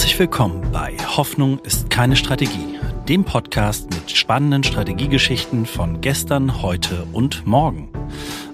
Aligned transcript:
Herzlich 0.00 0.18
willkommen 0.18 0.72
bei 0.72 0.96
Hoffnung 0.96 1.58
ist 1.58 1.90
keine 1.90 2.16
Strategie, 2.16 2.78
dem 3.06 3.22
Podcast 3.22 3.90
mit 3.90 4.10
spannenden 4.10 4.64
Strategiegeschichten 4.64 5.66
von 5.66 6.00
gestern, 6.00 6.62
heute 6.62 7.06
und 7.12 7.46
morgen. 7.46 7.90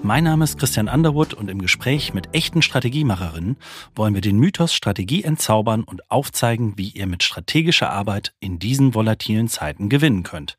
Mein 0.02 0.24
Name 0.24 0.42
ist 0.42 0.58
Christian 0.58 0.88
Underwood 0.88 1.34
und 1.34 1.48
im 1.48 1.62
Gespräch 1.62 2.12
mit 2.12 2.34
echten 2.34 2.62
Strategiemacherinnen 2.62 3.58
wollen 3.94 4.14
wir 4.14 4.22
den 4.22 4.40
Mythos 4.40 4.74
Strategie 4.74 5.22
entzaubern 5.22 5.84
und 5.84 6.10
aufzeigen, 6.10 6.72
wie 6.78 6.88
ihr 6.88 7.06
mit 7.06 7.22
strategischer 7.22 7.90
Arbeit 7.90 8.34
in 8.40 8.58
diesen 8.58 8.94
volatilen 8.94 9.46
Zeiten 9.46 9.88
gewinnen 9.88 10.24
könnt. 10.24 10.58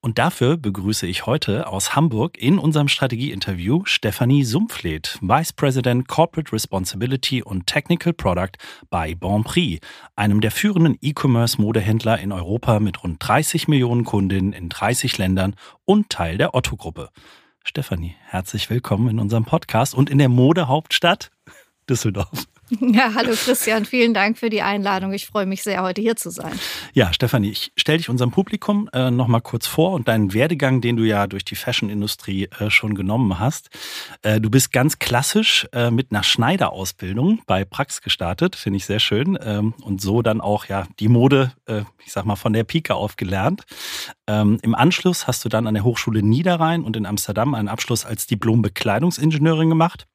Und 0.00 0.18
dafür 0.18 0.56
begrüße 0.56 1.08
ich 1.08 1.26
heute 1.26 1.66
aus 1.66 1.96
Hamburg 1.96 2.38
in 2.38 2.58
unserem 2.58 2.86
Strategieinterview 2.86 3.82
Stefanie 3.84 4.44
Sumpfleth, 4.44 5.18
Vice 5.20 5.52
President 5.52 6.06
Corporate 6.06 6.52
Responsibility 6.52 7.42
und 7.42 7.66
Technical 7.66 8.12
Product 8.12 8.52
bei 8.90 9.16
Bonprix, 9.16 9.84
einem 10.14 10.40
der 10.40 10.52
führenden 10.52 10.96
E-Commerce-Modehändler 11.00 12.20
in 12.20 12.30
Europa 12.30 12.78
mit 12.78 13.02
rund 13.02 13.16
30 13.18 13.66
Millionen 13.66 14.04
Kundinnen 14.04 14.52
in 14.52 14.68
30 14.68 15.18
Ländern 15.18 15.56
und 15.84 16.10
Teil 16.10 16.38
der 16.38 16.54
Otto-Gruppe. 16.54 17.10
Stefanie, 17.64 18.14
herzlich 18.24 18.70
willkommen 18.70 19.08
in 19.08 19.18
unserem 19.18 19.44
Podcast 19.44 19.94
und 19.96 20.10
in 20.10 20.18
der 20.18 20.28
Modehauptstadt 20.28 21.32
Düsseldorf. 21.90 22.46
Ja, 22.80 23.12
hallo 23.14 23.32
Christian, 23.32 23.84
vielen 23.84 24.14
Dank 24.14 24.38
für 24.38 24.50
die 24.50 24.62
Einladung. 24.62 25.12
Ich 25.12 25.26
freue 25.26 25.46
mich 25.46 25.62
sehr, 25.62 25.82
heute 25.82 26.00
hier 26.00 26.16
zu 26.16 26.30
sein. 26.30 26.52
Ja, 26.92 27.12
Stefanie, 27.12 27.50
ich 27.50 27.72
stelle 27.76 27.98
dich 27.98 28.08
unserem 28.08 28.30
Publikum 28.30 28.88
äh, 28.92 29.10
noch 29.10 29.26
mal 29.26 29.40
kurz 29.40 29.66
vor 29.66 29.92
und 29.92 30.08
deinen 30.08 30.34
Werdegang, 30.34 30.80
den 30.80 30.96
du 30.96 31.04
ja 31.04 31.26
durch 31.26 31.44
die 31.44 31.54
Fashion-Industrie 31.54 32.48
äh, 32.58 32.70
schon 32.70 32.94
genommen 32.94 33.38
hast. 33.38 33.70
Äh, 34.22 34.40
du 34.40 34.50
bist 34.50 34.72
ganz 34.72 34.98
klassisch 34.98 35.66
äh, 35.72 35.90
mit 35.90 36.10
einer 36.10 36.22
Schneiderausbildung 36.22 37.42
bei 37.46 37.64
Prax 37.64 38.02
gestartet, 38.02 38.56
finde 38.56 38.78
ich 38.78 38.86
sehr 38.86 39.00
schön. 39.00 39.38
Ähm, 39.42 39.74
und 39.82 40.00
so 40.00 40.22
dann 40.22 40.40
auch 40.40 40.66
ja 40.66 40.86
die 40.98 41.08
Mode, 41.08 41.52
äh, 41.66 41.82
ich 42.04 42.12
sag 42.12 42.24
mal, 42.24 42.36
von 42.36 42.52
der 42.52 42.64
Pike 42.64 42.94
auf 42.94 43.16
gelernt. 43.16 43.62
Ähm, 44.26 44.58
Im 44.62 44.74
Anschluss 44.74 45.26
hast 45.26 45.44
du 45.44 45.48
dann 45.48 45.66
an 45.66 45.74
der 45.74 45.84
Hochschule 45.84 46.22
Niederrhein 46.22 46.84
und 46.84 46.96
in 46.96 47.06
Amsterdam 47.06 47.54
einen 47.54 47.68
Abschluss 47.68 48.04
als 48.04 48.26
Diplom-Bekleidungsingenieurin 48.26 49.68
gemacht 49.68 50.06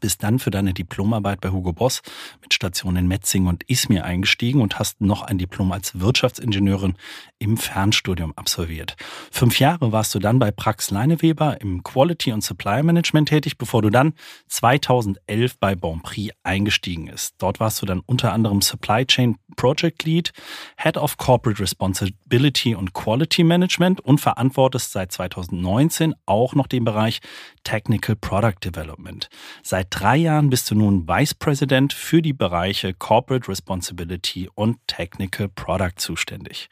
bist 0.00 0.22
dann 0.22 0.38
für 0.38 0.50
deine 0.50 0.74
Diplomarbeit 0.74 1.40
bei 1.40 1.50
Hugo 1.50 1.72
Boss 1.72 2.02
mit 2.40 2.52
Stationen 2.54 2.96
in 2.96 3.08
Metzing 3.08 3.46
und 3.46 3.68
Izmir 3.68 4.04
eingestiegen 4.04 4.60
und 4.60 4.78
hast 4.78 5.00
noch 5.00 5.22
ein 5.22 5.38
Diplom 5.38 5.72
als 5.72 5.98
Wirtschaftsingenieurin 5.98 6.94
im 7.38 7.56
Fernstudium 7.56 8.32
absolviert. 8.36 8.96
Fünf 9.30 9.58
Jahre 9.58 9.92
warst 9.92 10.14
du 10.14 10.18
dann 10.18 10.38
bei 10.38 10.50
Prax 10.50 10.90
Leineweber 10.90 11.60
im 11.60 11.82
Quality 11.82 12.32
und 12.32 12.42
Supply 12.42 12.82
Management 12.82 13.28
tätig, 13.28 13.58
bevor 13.58 13.82
du 13.82 13.90
dann 13.90 14.14
2011 14.48 15.58
bei 15.58 15.74
Bonprix 15.74 16.32
eingestiegen 16.42 17.06
bist. 17.06 17.34
Dort 17.38 17.60
warst 17.60 17.80
du 17.82 17.86
dann 17.86 18.00
unter 18.00 18.32
anderem 18.32 18.60
Supply 18.60 19.06
Chain 19.06 19.36
Project 19.56 20.04
Lead, 20.04 20.32
Head 20.76 20.96
of 20.96 21.16
Corporate 21.16 21.60
Responsibility 21.60 22.74
und 22.74 22.92
Quality 22.92 23.44
Management 23.44 24.00
und 24.00 24.20
verantwortest 24.20 24.92
seit 24.92 25.12
2019 25.12 26.14
auch 26.26 26.54
noch 26.54 26.66
den 26.66 26.84
Bereich 26.84 27.20
Technical 27.64 28.16
Product 28.16 28.56
Development. 28.64 29.28
Seit 29.62 29.88
drei 29.90 30.16
Jahren 30.16 30.50
bist 30.50 30.70
du 30.70 30.74
nun 30.74 31.06
Vice 31.08 31.34
President 31.34 31.92
für 31.92 32.22
die 32.22 32.32
Bereiche 32.32 32.94
Corporate 32.94 33.48
Responsibility 33.48 34.48
und 34.54 34.78
Technical 34.86 35.48
Product 35.48 35.96
zuständig. 35.96 36.68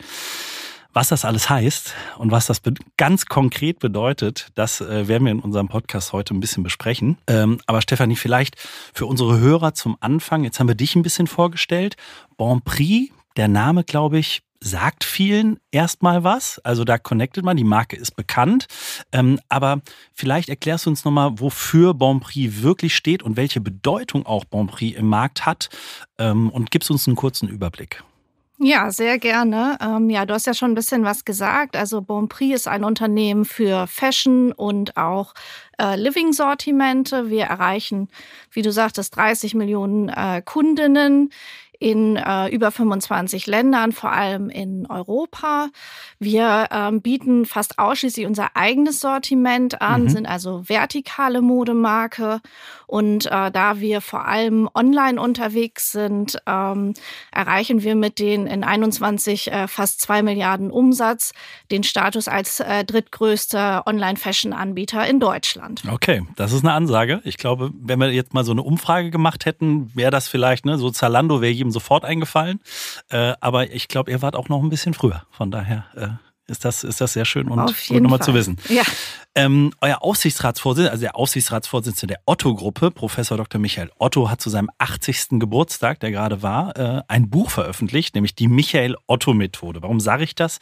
Was 0.93 1.09
das 1.09 1.25
alles 1.25 1.49
heißt 1.49 1.95
und 2.19 2.33
was 2.33 2.47
das 2.47 2.63
ganz 2.97 3.27
konkret 3.27 3.79
bedeutet, 3.79 4.49
das 4.57 4.81
äh, 4.81 5.07
werden 5.07 5.25
wir 5.25 5.31
in 5.31 5.39
unserem 5.39 5.69
Podcast 5.69 6.13
heute 6.13 6.35
ein 6.35 6.41
bisschen 6.41 6.65
besprechen. 6.65 7.17
Ähm, 7.29 7.61
aber 7.67 7.81
Stefanie, 7.81 8.17
vielleicht 8.17 8.57
für 8.93 9.07
unsere 9.07 9.39
Hörer 9.39 9.73
zum 9.75 9.97
Anfang, 10.01 10.43
jetzt 10.43 10.59
haben 10.59 10.67
wir 10.67 10.75
dich 10.75 10.97
ein 10.97 11.03
bisschen 11.03 11.29
vorgestellt. 11.29 11.97
Bon 12.37 12.61
Prix, 12.63 13.13
der 13.37 13.47
Name, 13.47 13.85
glaube 13.85 14.19
ich, 14.19 14.43
sagt 14.63 15.05
vielen 15.05 15.59
erstmal 15.71 16.23
was. 16.23 16.59
Also 16.65 16.85
da 16.85 16.99
connectet 16.99 17.45
man, 17.45 17.57
die 17.57 17.65
Marke 17.65 17.97
ist 17.97 18.15
bekannt. 18.17 18.67
Ähm, 19.13 19.41
aber 19.49 19.81
vielleicht 20.13 20.49
erklärst 20.49 20.87
du 20.87 20.91
uns 20.91 21.05
nochmal, 21.05 21.41
wofür 21.41 21.95
Bonprix 21.95 22.63
wirklich 22.63 22.95
steht 22.95 23.23
und 23.23 23.37
welche 23.37 23.61
Bedeutung 23.61 24.27
auch 24.27 24.45
Bonprix 24.45 24.99
im 24.99 25.07
Markt 25.07 25.47
hat 25.47 25.71
ähm, 26.19 26.51
und 26.51 26.71
gibst 26.71 26.91
uns 26.91 27.07
einen 27.07 27.17
kurzen 27.17 27.49
Überblick. 27.49 28.03
Ja, 28.63 28.91
sehr 28.91 29.19
gerne. 29.19 29.79
Ähm, 29.81 30.11
ja, 30.11 30.27
du 30.27 30.35
hast 30.35 30.47
ja 30.47 30.53
schon 30.53 30.73
ein 30.73 30.75
bisschen 30.75 31.03
was 31.03 31.25
gesagt. 31.25 31.77
Also 31.77 32.03
Bonprix 32.03 32.55
ist 32.55 32.69
ein 32.69 32.85
Unternehmen 32.85 33.47
für 33.47 33.87
Fashion 33.87 34.53
und 34.53 34.99
auch 34.99 35.33
äh, 35.81 35.97
Living-Sortimente. 35.97 37.31
Wir 37.31 37.45
erreichen, 37.45 38.09
wie 38.53 38.61
du 38.61 38.71
sagtest, 38.71 39.17
30 39.17 39.55
Millionen 39.55 40.11
äh, 40.11 40.43
Kundinnen 40.45 41.31
in 41.81 42.17
äh, 42.17 42.49
über 42.49 42.71
25 42.71 43.47
Ländern, 43.47 43.93
vor 43.93 44.13
allem 44.13 44.51
in 44.51 44.87
Europa. 44.87 45.69
Wir 46.19 46.69
ähm, 46.71 47.01
bieten 47.01 47.47
fast 47.47 47.79
ausschließlich 47.79 48.27
unser 48.27 48.55
eigenes 48.55 49.01
Sortiment 49.01 49.81
an, 49.81 50.05
mhm. 50.05 50.09
sind 50.11 50.27
also 50.27 50.69
vertikale 50.69 51.41
Modemarke. 51.41 52.41
Und 52.87 53.27
äh, 53.27 53.51
da 53.51 53.81
wir 53.81 54.01
vor 54.01 54.27
allem 54.27 54.69
online 54.75 55.21
unterwegs 55.21 55.91
sind, 55.93 56.37
ähm, 56.47 56.93
erreichen 57.33 57.83
wir 57.83 57.95
mit 57.95 58.19
den 58.19 58.47
in 58.47 58.63
21 58.63 59.51
äh, 59.51 59.67
fast 59.67 60.03
zwei 60.03 60.23
Milliarden 60.23 60.71
Umsatz 60.71 61.33
den 61.71 61.83
Status 61.83 62.29
als 62.29 62.61
äh, 62.61 62.85
drittgrößter 62.85 63.87
Online-Fashion-Anbieter 63.87 65.07
in 65.07 65.19
Deutschland. 65.19 65.83
Okay, 65.91 66.25
das 66.37 66.53
ist 66.53 66.63
eine 66.63 66.75
Ansage. 66.75 67.21
Ich 67.25 67.39
glaube, 67.39 67.71
wenn 67.81 67.99
wir 68.01 68.13
jetzt 68.13 68.35
mal 68.35 68.45
so 68.45 68.53
eine 68.53 68.63
Umfrage 68.63 69.11
gemacht 69.11 69.47
hätten, 69.47 69.91
wäre 69.95 70.11
das 70.11 70.29
vielleicht, 70.29 70.67
ne, 70.67 70.77
so 70.77 70.91
Zalando 70.91 71.41
wäre 71.41 71.53
jedem 71.53 71.70
jedem 71.71 71.73
sofort 71.73 72.05
eingefallen. 72.05 72.61
Äh, 73.09 73.35
aber 73.41 73.73
ich 73.73 73.89
glaube, 73.89 74.11
ihr 74.11 74.23
wart 74.23 74.37
auch 74.37 74.49
noch 74.49 74.63
ein 74.63 74.71
bisschen 74.71 74.95
früher. 74.95 75.23
Von 75.31 75.51
daher 75.51 75.85
äh, 75.97 76.09
ist, 76.51 76.65
das, 76.65 76.85
ist 76.85 77.01
das 77.01 77.13
sehr 77.13 77.25
schön 77.25 77.49
und 77.49 77.75
gut 77.89 78.03
nochmal 78.03 78.21
zu 78.21 78.35
wissen. 78.35 78.59
Ja. 78.69 78.83
Ähm, 79.37 79.73
euer 79.81 80.03
Aufsichtsratsvorsitzender, 80.03 80.91
also 80.91 81.03
der 81.03 81.15
Aufsichtsratsvorsitzende 81.15 82.15
der 82.15 82.23
Otto-Gruppe, 82.27 82.91
Professor 82.91 83.37
Dr. 83.37 83.61
Michael 83.61 83.91
Otto, 83.99 84.29
hat 84.29 84.41
zu 84.41 84.51
seinem 84.51 84.71
80. 84.79 85.39
Geburtstag, 85.39 86.01
der 86.01 86.11
gerade 86.11 86.43
war, 86.43 86.77
äh, 86.77 87.03
ein 87.07 87.31
Buch 87.31 87.51
veröffentlicht, 87.51 88.17
nämlich 88.17 88.35
die 88.35 88.49
Michael-Otto-Methode. 88.49 89.83
Warum 89.83 90.01
sage 90.01 90.25
ich 90.25 90.35
das? 90.35 90.59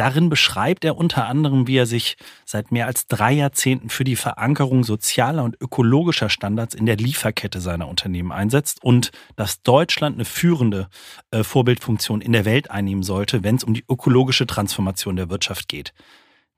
Darin 0.00 0.30
beschreibt 0.30 0.86
er 0.86 0.96
unter 0.96 1.26
anderem, 1.26 1.66
wie 1.66 1.76
er 1.76 1.84
sich 1.84 2.16
seit 2.46 2.72
mehr 2.72 2.86
als 2.86 3.06
drei 3.06 3.32
Jahrzehnten 3.32 3.90
für 3.90 4.02
die 4.02 4.16
Verankerung 4.16 4.82
sozialer 4.82 5.44
und 5.44 5.60
ökologischer 5.60 6.30
Standards 6.30 6.74
in 6.74 6.86
der 6.86 6.96
Lieferkette 6.96 7.60
seiner 7.60 7.86
Unternehmen 7.86 8.32
einsetzt 8.32 8.82
und 8.82 9.10
dass 9.36 9.62
Deutschland 9.62 10.16
eine 10.16 10.24
führende 10.24 10.88
äh, 11.32 11.44
Vorbildfunktion 11.44 12.22
in 12.22 12.32
der 12.32 12.46
Welt 12.46 12.70
einnehmen 12.70 13.02
sollte, 13.02 13.44
wenn 13.44 13.56
es 13.56 13.64
um 13.64 13.74
die 13.74 13.84
ökologische 13.90 14.46
Transformation 14.46 15.16
der 15.16 15.28
Wirtschaft 15.28 15.68
geht. 15.68 15.92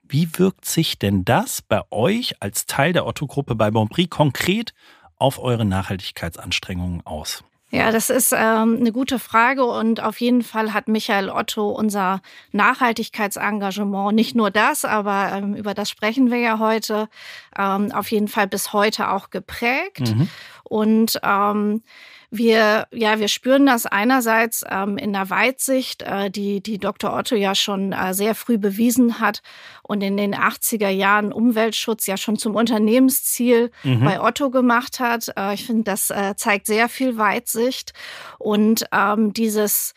Wie 0.05 0.29
wirkt 0.39 0.65
sich 0.65 1.01
denn 1.01 1.25
das 1.25 1.63
bei 1.63 1.81
euch 1.91 2.41
als 2.41 2.67
Teil 2.67 2.93
der 2.93 3.09
Otto-Gruppe 3.09 3.57
bei 3.57 3.73
Bonprix 3.73 4.09
konkret 4.11 4.73
auf 5.19 5.41
eure 5.41 5.65
Nachhaltigkeitsanstrengungen 5.65 7.05
aus? 7.05 7.43
Ja, 7.75 7.91
das 7.91 8.11
ist 8.11 8.33
ähm, 8.37 8.77
eine 8.81 8.93
gute 8.93 9.19
Frage 9.19 9.65
und 9.65 10.03
auf 10.03 10.21
jeden 10.21 10.43
Fall 10.43 10.75
hat 10.75 10.89
Michael 10.89 11.31
Otto 11.31 11.71
unser 11.71 12.21
Nachhaltigkeitsengagement, 12.53 14.15
nicht 14.15 14.37
nur 14.37 14.51
das, 14.51 14.85
aber 14.85 15.33
ähm, 15.33 15.55
über 15.55 15.73
das 15.73 15.89
sprechen 15.89 16.31
wir 16.31 16.37
ja 16.37 16.59
heute, 16.59 17.09
ähm, 17.59 17.91
auf 17.91 18.11
jeden 18.11 18.29
Fall 18.29 18.47
bis 18.47 18.75
heute 18.75 19.11
auch 19.11 19.31
geprägt. 19.31 20.15
Mhm. 20.15 20.29
Und 20.65 21.19
ähm, 21.23 21.83
wir, 22.35 22.87
ja, 22.93 23.19
wir 23.19 23.29
spüren 23.29 23.67
das 23.67 23.85
einerseits 23.85 24.65
ähm, 24.69 24.97
in 24.97 25.13
der 25.13 25.29
Weitsicht, 25.29 26.01
äh, 26.01 26.31
die, 26.31 26.63
die 26.63 26.79
Dr. 26.79 27.15
Otto 27.15 27.35
ja 27.37 27.55
schon 27.55 27.93
äh, 27.93 28.15
sehr 28.15 28.35
früh 28.35 28.57
bewiesen 28.57 29.21
hat 29.21 29.43
und 29.83 30.01
in 30.01 30.17
den 30.17 30.35
80er 30.35 30.89
Jahren 30.89 31.31
Umweltschutz 31.31 32.07
ja 32.07 32.17
schon 32.17 32.39
zum 32.39 32.55
Unternehmensziel 32.55 33.71
mhm. 33.85 34.05
bei 34.05 34.19
Otto 34.19 34.49
gemacht 34.49 34.99
hat. 34.99 35.31
Äh, 35.37 35.53
ich 35.53 35.67
finde, 35.67 35.85
das 35.85 36.09
äh, 36.09 36.35
zeigt 36.35 36.67
sehr 36.67 36.89
viel 36.89 37.19
Weitsicht 37.19 37.93
und 38.39 38.87
ähm, 38.93 39.35
dieses 39.35 39.93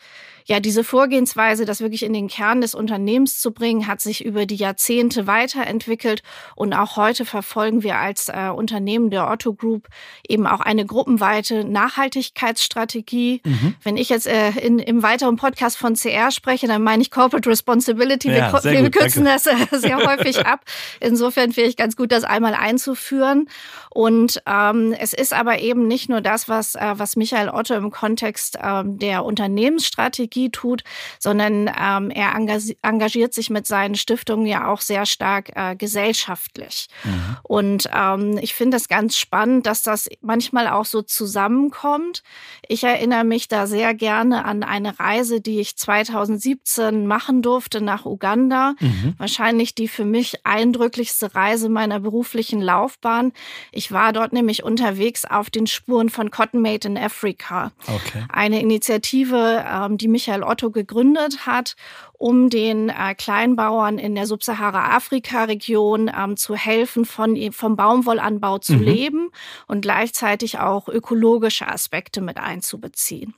ja, 0.46 0.60
diese 0.60 0.84
Vorgehensweise, 0.84 1.64
das 1.64 1.80
wirklich 1.80 2.04
in 2.04 2.12
den 2.12 2.28
Kern 2.28 2.60
des 2.60 2.76
Unternehmens 2.76 3.40
zu 3.40 3.50
bringen, 3.50 3.88
hat 3.88 4.00
sich 4.00 4.24
über 4.24 4.46
die 4.46 4.54
Jahrzehnte 4.54 5.26
weiterentwickelt. 5.26 6.22
Und 6.54 6.72
auch 6.72 6.96
heute 6.96 7.24
verfolgen 7.24 7.82
wir 7.82 7.96
als 7.96 8.28
äh, 8.28 8.50
Unternehmen 8.54 9.10
der 9.10 9.28
Otto 9.28 9.54
Group 9.54 9.88
eben 10.28 10.46
auch 10.46 10.60
eine 10.60 10.86
gruppenweite 10.86 11.64
Nachhaltigkeitsstrategie. 11.64 13.42
Mhm. 13.44 13.74
Wenn 13.82 13.96
ich 13.96 14.08
jetzt 14.08 14.28
äh, 14.28 14.50
in, 14.50 14.78
im 14.78 15.02
weiteren 15.02 15.34
Podcast 15.34 15.76
von 15.76 15.94
CR 15.96 16.30
spreche, 16.30 16.68
dann 16.68 16.82
meine 16.82 17.02
ich 17.02 17.10
Corporate 17.10 17.50
Responsibility. 17.50 18.30
Ja, 18.30 18.52
wir, 18.62 18.82
wir 18.82 18.90
kürzen 18.92 19.24
danke. 19.24 19.42
das 19.44 19.72
äh, 19.72 19.78
sehr 19.80 19.96
häufig 19.98 20.46
ab. 20.46 20.60
Insofern 21.00 21.52
finde 21.52 21.70
ich 21.70 21.76
ganz 21.76 21.96
gut, 21.96 22.12
das 22.12 22.22
einmal 22.22 22.54
einzuführen. 22.54 23.48
Und 23.90 24.42
ähm, 24.46 24.94
es 24.96 25.12
ist 25.12 25.32
aber 25.32 25.58
eben 25.58 25.88
nicht 25.88 26.08
nur 26.08 26.20
das, 26.20 26.48
was, 26.48 26.76
äh, 26.76 26.94
was 26.96 27.16
Michael 27.16 27.48
Otto 27.48 27.74
im 27.74 27.90
Kontext 27.90 28.58
ähm, 28.62 28.98
der 28.98 29.24
Unternehmensstrategie 29.24 30.35
Strategie 30.36 30.50
tut, 30.50 30.82
sondern 31.18 31.68
ähm, 31.68 32.10
er 32.10 32.34
engagiert 32.82 33.34
sich 33.34 33.50
mit 33.50 33.66
seinen 33.66 33.94
Stiftungen 33.94 34.46
ja 34.46 34.68
auch 34.68 34.80
sehr 34.80 35.06
stark 35.06 35.50
äh, 35.54 35.76
gesellschaftlich. 35.76 36.88
Mhm. 37.04 37.36
Und 37.42 37.90
ähm, 37.92 38.38
ich 38.40 38.54
finde 38.54 38.76
es 38.76 38.88
ganz 38.88 39.16
spannend, 39.16 39.66
dass 39.66 39.82
das 39.82 40.08
manchmal 40.20 40.68
auch 40.68 40.84
so 40.84 41.02
zusammenkommt. 41.02 42.22
Ich 42.68 42.84
erinnere 42.84 43.24
mich 43.24 43.48
da 43.48 43.66
sehr 43.66 43.94
gerne 43.94 44.44
an 44.44 44.62
eine 44.62 44.98
Reise, 44.98 45.40
die 45.40 45.60
ich 45.60 45.76
2017 45.76 47.06
machen 47.06 47.42
durfte 47.42 47.80
nach 47.80 48.04
Uganda. 48.04 48.74
Mhm. 48.80 49.14
Wahrscheinlich 49.18 49.74
die 49.74 49.88
für 49.88 50.04
mich 50.04 50.44
eindrücklichste 50.44 51.34
Reise 51.34 51.68
meiner 51.68 52.00
beruflichen 52.00 52.60
Laufbahn. 52.60 53.32
Ich 53.72 53.92
war 53.92 54.12
dort 54.12 54.32
nämlich 54.32 54.62
unterwegs 54.62 55.24
auf 55.24 55.50
den 55.50 55.66
Spuren 55.66 56.10
von 56.10 56.30
Cotton 56.30 56.60
Made 56.60 56.86
in 56.86 56.98
Africa. 56.98 57.72
Okay. 57.86 58.24
Eine 58.28 58.60
Initiative, 58.60 59.64
ähm, 59.68 59.98
die 59.98 60.08
Michael 60.26 60.42
Otto 60.42 60.70
gegründet 60.70 61.46
hat 61.46 61.76
um 62.18 62.48
den 62.48 62.88
äh, 62.88 63.14
Kleinbauern 63.14 63.98
in 63.98 64.14
der 64.14 64.26
Subsahara-Afrika-Region 64.26 66.10
ähm, 66.16 66.36
zu 66.36 66.54
helfen, 66.54 67.04
von, 67.04 67.36
vom 67.52 67.76
Baumwollanbau 67.76 68.58
zu 68.58 68.74
mhm. 68.74 68.82
leben 68.82 69.30
und 69.66 69.82
gleichzeitig 69.82 70.58
auch 70.58 70.88
ökologische 70.88 71.68
Aspekte 71.68 72.20
mit 72.20 72.38
einzubeziehen. 72.38 73.34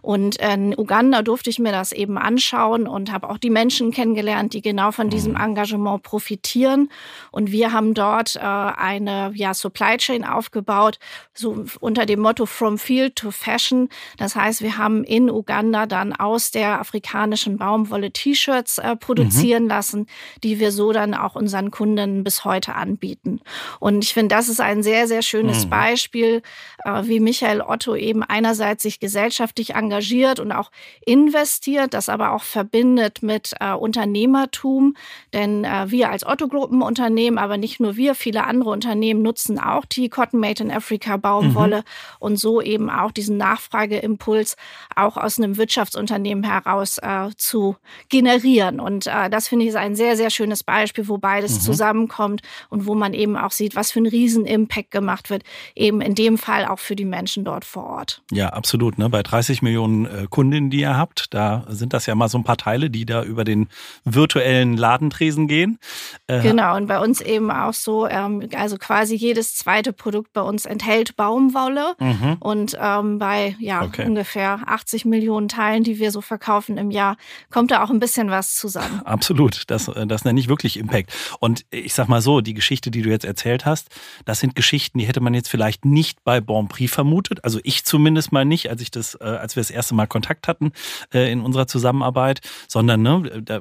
Und 0.00 0.36
in 0.36 0.78
Uganda 0.78 1.22
durfte 1.22 1.50
ich 1.50 1.58
mir 1.58 1.72
das 1.72 1.92
eben 1.92 2.18
anschauen 2.18 2.86
und 2.86 3.12
habe 3.12 3.28
auch 3.28 3.38
die 3.38 3.50
Menschen 3.50 3.90
kennengelernt, 3.90 4.54
die 4.54 4.62
genau 4.62 4.92
von 4.92 5.10
diesem 5.10 5.32
mhm. 5.32 5.40
Engagement 5.40 6.02
profitieren. 6.02 6.90
Und 7.32 7.50
wir 7.50 7.72
haben 7.72 7.94
dort 7.94 8.36
äh, 8.36 8.40
eine 8.40 9.32
ja, 9.34 9.54
Supply 9.54 9.96
Chain 9.96 10.24
aufgebaut, 10.24 10.98
so 11.34 11.64
unter 11.80 12.06
dem 12.06 12.20
Motto 12.20 12.46
From 12.46 12.78
Field 12.78 13.16
to 13.16 13.30
Fashion. 13.30 13.88
Das 14.18 14.36
heißt, 14.36 14.62
wir 14.62 14.78
haben 14.78 15.02
in 15.02 15.30
Uganda 15.30 15.86
dann 15.86 16.12
aus 16.30 16.52
der 16.52 16.80
afrikanischen 16.80 17.58
Baumwolle 17.58 18.12
T-Shirts 18.12 18.78
äh, 18.78 18.94
produzieren 18.94 19.64
mhm. 19.64 19.68
lassen, 19.68 20.06
die 20.44 20.60
wir 20.60 20.70
so 20.70 20.92
dann 20.92 21.12
auch 21.12 21.34
unseren 21.34 21.72
Kunden 21.72 22.22
bis 22.22 22.44
heute 22.44 22.76
anbieten. 22.76 23.40
Und 23.80 24.04
ich 24.04 24.14
finde, 24.14 24.34
das 24.34 24.48
ist 24.48 24.60
ein 24.60 24.84
sehr, 24.84 25.08
sehr 25.08 25.22
schönes 25.22 25.64
mhm. 25.64 25.70
Beispiel, 25.70 26.42
äh, 26.84 27.02
wie 27.04 27.18
Michael 27.18 27.62
Otto 27.62 27.96
eben 27.96 28.22
einerseits 28.22 28.84
sich 28.84 29.00
gesellschaftlich 29.00 29.74
engagiert 29.74 30.38
und 30.38 30.52
auch 30.52 30.70
investiert, 31.04 31.94
das 31.94 32.08
aber 32.08 32.32
auch 32.32 32.44
verbindet 32.44 33.22
mit 33.22 33.54
äh, 33.58 33.72
Unternehmertum. 33.72 34.94
Denn 35.32 35.64
äh, 35.64 35.90
wir 35.90 36.10
als 36.10 36.24
Otto-Gruppenunternehmen, 36.24 37.38
aber 37.38 37.56
nicht 37.56 37.80
nur 37.80 37.96
wir, 37.96 38.14
viele 38.14 38.44
andere 38.44 38.70
Unternehmen 38.70 39.22
nutzen 39.22 39.58
auch 39.58 39.84
die 39.84 40.08
Cotton 40.08 40.38
Made 40.38 40.62
in 40.62 40.70
Africa 40.70 41.16
Baumwolle 41.16 41.78
mhm. 41.78 41.82
und 42.20 42.36
so 42.36 42.62
eben 42.62 42.88
auch 42.88 43.10
diesen 43.10 43.36
Nachfrageimpuls 43.36 44.56
auch 44.94 45.16
aus 45.16 45.38
einem 45.38 45.56
Wirtschaftsunternehmen 45.56 46.19
heraus 46.24 46.98
äh, 46.98 47.30
zu 47.36 47.76
generieren. 48.08 48.80
Und 48.80 49.06
äh, 49.06 49.30
das 49.30 49.48
finde 49.48 49.64
ich 49.64 49.70
ist 49.70 49.76
ein 49.76 49.94
sehr, 49.94 50.16
sehr 50.16 50.30
schönes 50.30 50.62
Beispiel, 50.62 51.08
wo 51.08 51.16
beides 51.18 51.54
mhm. 51.54 51.60
zusammenkommt 51.60 52.42
und 52.68 52.86
wo 52.86 52.94
man 52.94 53.14
eben 53.14 53.36
auch 53.36 53.52
sieht, 53.52 53.74
was 53.74 53.92
für 53.92 54.00
ein 54.00 54.06
Riesen-Impact 54.06 54.90
gemacht 54.90 55.30
wird, 55.30 55.42
eben 55.74 56.00
in 56.00 56.14
dem 56.14 56.36
Fall 56.36 56.66
auch 56.66 56.78
für 56.78 56.96
die 56.96 57.04
Menschen 57.04 57.44
dort 57.44 57.64
vor 57.64 57.84
Ort. 57.84 58.22
Ja, 58.30 58.48
absolut. 58.50 58.98
Ne? 58.98 59.08
Bei 59.08 59.22
30 59.22 59.62
Millionen 59.62 60.06
äh, 60.06 60.26
Kundinnen, 60.28 60.70
die 60.70 60.80
ihr 60.80 60.96
habt, 60.96 61.32
da 61.32 61.64
sind 61.68 61.92
das 61.92 62.06
ja 62.06 62.14
mal 62.14 62.28
so 62.28 62.38
ein 62.38 62.44
paar 62.44 62.56
Teile, 62.56 62.90
die 62.90 63.06
da 63.06 63.22
über 63.22 63.44
den 63.44 63.68
virtuellen 64.04 64.76
Ladentresen 64.76 65.48
gehen. 65.48 65.78
Äh, 66.26 66.42
genau, 66.42 66.76
und 66.76 66.86
bei 66.86 66.98
uns 66.98 67.20
eben 67.20 67.50
auch 67.50 67.74
so, 67.74 68.06
ähm, 68.06 68.48
also 68.54 68.76
quasi 68.76 69.14
jedes 69.14 69.54
zweite 69.54 69.92
Produkt 69.92 70.32
bei 70.32 70.42
uns 70.42 70.66
enthält 70.66 71.16
Baumwolle. 71.16 71.94
Mhm. 71.98 72.36
Und 72.40 72.76
ähm, 72.80 73.18
bei 73.18 73.56
ja, 73.60 73.82
okay. 73.82 74.04
ungefähr 74.06 74.60
80 74.66 75.04
Millionen 75.04 75.48
Teilen, 75.48 75.84
die 75.84 75.99
wir 76.00 76.10
so 76.10 76.20
verkaufen 76.20 76.78
im 76.78 76.90
Jahr, 76.90 77.16
kommt 77.50 77.70
da 77.70 77.84
auch 77.84 77.90
ein 77.90 78.00
bisschen 78.00 78.30
was 78.30 78.56
zusammen. 78.56 79.00
Absolut, 79.04 79.64
das, 79.68 79.88
äh, 79.88 80.06
das 80.06 80.24
nenne 80.24 80.40
ich 80.40 80.48
wirklich 80.48 80.76
Impact. 80.76 81.12
Und 81.38 81.64
ich 81.70 81.94
sag 81.94 82.08
mal 82.08 82.22
so, 82.22 82.40
die 82.40 82.54
Geschichte, 82.54 82.90
die 82.90 83.02
du 83.02 83.10
jetzt 83.10 83.24
erzählt 83.24 83.66
hast, 83.66 83.88
das 84.24 84.40
sind 84.40 84.54
Geschichten, 84.54 84.98
die 84.98 85.06
hätte 85.06 85.20
man 85.20 85.34
jetzt 85.34 85.48
vielleicht 85.48 85.84
nicht 85.84 86.24
bei 86.24 86.40
Bon 86.40 86.68
Prix 86.68 86.92
vermutet. 86.92 87.44
Also 87.44 87.60
ich 87.62 87.84
zumindest 87.84 88.32
mal 88.32 88.44
nicht, 88.44 88.70
als 88.70 88.82
ich 88.82 88.90
das, 88.90 89.14
äh, 89.14 89.24
als 89.24 89.56
wir 89.56 89.60
das 89.60 89.70
erste 89.70 89.94
Mal 89.94 90.06
Kontakt 90.06 90.48
hatten 90.48 90.72
äh, 91.12 91.30
in 91.30 91.40
unserer 91.40 91.66
Zusammenarbeit, 91.66 92.40
sondern 92.68 93.02
ne, 93.02 93.42
da, 93.42 93.60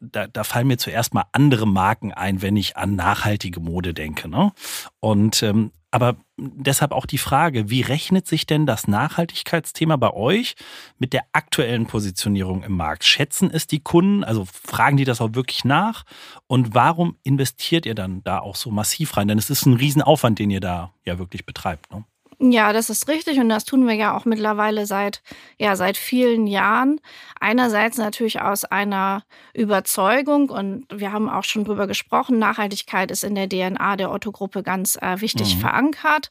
da, 0.00 0.26
da 0.26 0.44
fallen 0.44 0.66
mir 0.66 0.78
zuerst 0.78 1.14
mal 1.14 1.24
andere 1.32 1.66
Marken 1.66 2.12
ein, 2.12 2.42
wenn 2.42 2.56
ich 2.56 2.76
an 2.76 2.96
nachhaltige 2.96 3.60
Mode 3.60 3.94
denke. 3.94 4.28
Ne? 4.28 4.52
Und 5.00 5.42
ähm, 5.42 5.70
aber 5.96 6.16
deshalb 6.36 6.92
auch 6.92 7.06
die 7.06 7.16
Frage, 7.16 7.70
wie 7.70 7.80
rechnet 7.80 8.26
sich 8.26 8.44
denn 8.44 8.66
das 8.66 8.86
Nachhaltigkeitsthema 8.86 9.96
bei 9.96 10.12
euch 10.12 10.54
mit 10.98 11.14
der 11.14 11.24
aktuellen 11.32 11.86
Positionierung 11.86 12.62
im 12.64 12.76
Markt? 12.76 13.04
Schätzen 13.04 13.50
es 13.50 13.66
die 13.66 13.80
Kunden? 13.80 14.22
Also 14.22 14.44
fragen 14.44 14.98
die 14.98 15.06
das 15.06 15.22
auch 15.22 15.32
wirklich 15.32 15.64
nach? 15.64 16.04
Und 16.48 16.74
warum 16.74 17.16
investiert 17.22 17.86
ihr 17.86 17.94
dann 17.94 18.22
da 18.24 18.40
auch 18.40 18.56
so 18.56 18.70
massiv 18.70 19.16
rein? 19.16 19.26
Denn 19.28 19.38
es 19.38 19.48
ist 19.48 19.64
ein 19.64 19.72
Riesenaufwand, 19.72 20.38
den 20.38 20.50
ihr 20.50 20.60
da 20.60 20.92
ja 21.06 21.18
wirklich 21.18 21.46
betreibt. 21.46 21.90
Ne? 21.90 22.04
Ja, 22.38 22.74
das 22.74 22.90
ist 22.90 23.08
richtig 23.08 23.38
und 23.40 23.48
das 23.48 23.64
tun 23.64 23.86
wir 23.86 23.94
ja 23.94 24.14
auch 24.14 24.26
mittlerweile 24.26 24.84
seit 24.84 25.22
ja 25.58 25.74
seit 25.74 25.96
vielen 25.96 26.46
Jahren. 26.46 27.00
Einerseits 27.40 27.96
natürlich 27.96 28.42
aus 28.42 28.66
einer 28.66 29.22
Überzeugung 29.54 30.50
und 30.50 30.84
wir 30.92 31.12
haben 31.12 31.30
auch 31.30 31.44
schon 31.44 31.64
drüber 31.64 31.86
gesprochen. 31.86 32.38
Nachhaltigkeit 32.38 33.10
ist 33.10 33.24
in 33.24 33.34
der 33.34 33.48
DNA 33.48 33.96
der 33.96 34.10
Otto-Gruppe 34.10 34.62
ganz 34.62 34.96
äh, 34.96 35.20
wichtig 35.22 35.56
mhm. 35.56 35.60
verankert. 35.60 36.30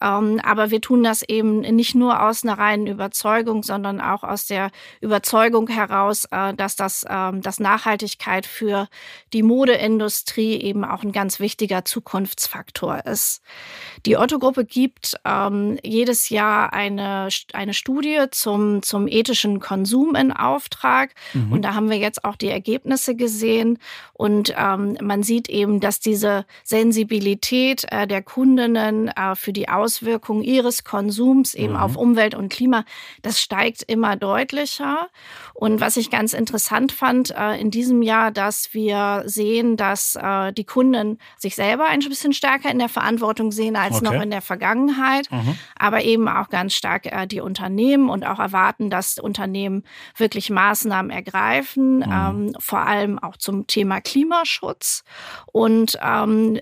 Ähm, 0.00 0.40
aber 0.42 0.70
wir 0.70 0.80
tun 0.80 1.02
das 1.02 1.22
eben 1.22 1.60
nicht 1.60 1.94
nur 1.94 2.22
aus 2.22 2.44
einer 2.44 2.58
reinen 2.58 2.86
Überzeugung, 2.86 3.62
sondern 3.62 4.00
auch 4.00 4.22
aus 4.22 4.46
der 4.46 4.70
Überzeugung 5.00 5.68
heraus, 5.68 6.26
äh, 6.30 6.54
dass 6.54 6.76
das 6.76 7.02
äh, 7.04 7.32
dass 7.40 7.60
Nachhaltigkeit 7.60 8.46
für 8.46 8.88
die 9.32 9.42
Modeindustrie 9.42 10.60
eben 10.60 10.84
auch 10.84 11.02
ein 11.02 11.12
ganz 11.12 11.40
wichtiger 11.40 11.84
Zukunftsfaktor 11.84 13.06
ist. 13.06 13.42
Die 14.06 14.16
Otto-Gruppe 14.16 14.64
gibt 14.64 15.14
äh, 15.24 15.40
ähm, 15.40 15.78
jedes 15.82 16.28
Jahr 16.28 16.72
eine, 16.72 17.28
eine 17.52 17.74
Studie 17.74 18.24
zum, 18.30 18.82
zum 18.82 19.08
ethischen 19.08 19.60
Konsum 19.60 20.14
in 20.14 20.32
Auftrag. 20.32 21.10
Mhm. 21.34 21.52
Und 21.52 21.62
da 21.62 21.74
haben 21.74 21.90
wir 21.90 21.98
jetzt 21.98 22.24
auch 22.24 22.36
die 22.36 22.48
Ergebnisse 22.48 23.14
gesehen. 23.14 23.78
Und 24.12 24.54
ähm, 24.56 24.96
man 25.00 25.22
sieht 25.22 25.48
eben, 25.48 25.80
dass 25.80 26.00
diese 26.00 26.44
Sensibilität 26.64 27.86
äh, 27.90 28.06
der 28.06 28.22
Kundinnen 28.22 29.08
äh, 29.08 29.34
für 29.34 29.52
die 29.52 29.68
Auswirkungen 29.90 30.42
ihres 30.42 30.84
Konsums 30.84 31.54
eben 31.54 31.72
mhm. 31.72 31.80
auf 31.80 31.96
Umwelt 31.96 32.36
und 32.36 32.48
Klima, 32.48 32.84
das 33.22 33.40
steigt 33.40 33.82
immer 33.82 34.14
deutlicher. 34.14 35.08
Und 35.52 35.80
was 35.80 35.96
ich 35.96 36.10
ganz 36.10 36.32
interessant 36.32 36.92
fand 36.92 37.34
äh, 37.36 37.60
in 37.60 37.72
diesem 37.72 38.02
Jahr, 38.02 38.30
dass 38.30 38.72
wir 38.72 39.24
sehen, 39.26 39.76
dass 39.76 40.14
äh, 40.14 40.52
die 40.52 40.64
Kunden 40.64 41.18
sich 41.38 41.56
selber 41.56 41.86
ein 41.86 41.98
bisschen 42.00 42.32
stärker 42.32 42.70
in 42.70 42.78
der 42.78 42.88
Verantwortung 42.88 43.50
sehen 43.50 43.74
als 43.74 43.96
okay. 43.96 44.04
noch 44.04 44.22
in 44.22 44.30
der 44.30 44.42
Vergangenheit. 44.42 45.30
Mhm. 45.30 45.58
aber 45.78 46.02
eben 46.02 46.28
auch 46.28 46.48
ganz 46.48 46.74
stark 46.74 47.06
äh, 47.06 47.26
die 47.26 47.40
Unternehmen 47.40 48.08
und 48.10 48.24
auch 48.24 48.38
erwarten, 48.38 48.90
dass 48.90 49.18
Unternehmen 49.18 49.82
wirklich 50.16 50.50
Maßnahmen 50.50 51.10
ergreifen, 51.10 51.98
mhm. 51.98 52.02
ähm, 52.12 52.52
vor 52.58 52.86
allem 52.86 53.18
auch 53.18 53.36
zum 53.36 53.66
Thema 53.66 54.00
Klimaschutz. 54.00 55.04
Und 55.52 55.98
ähm, 56.02 56.60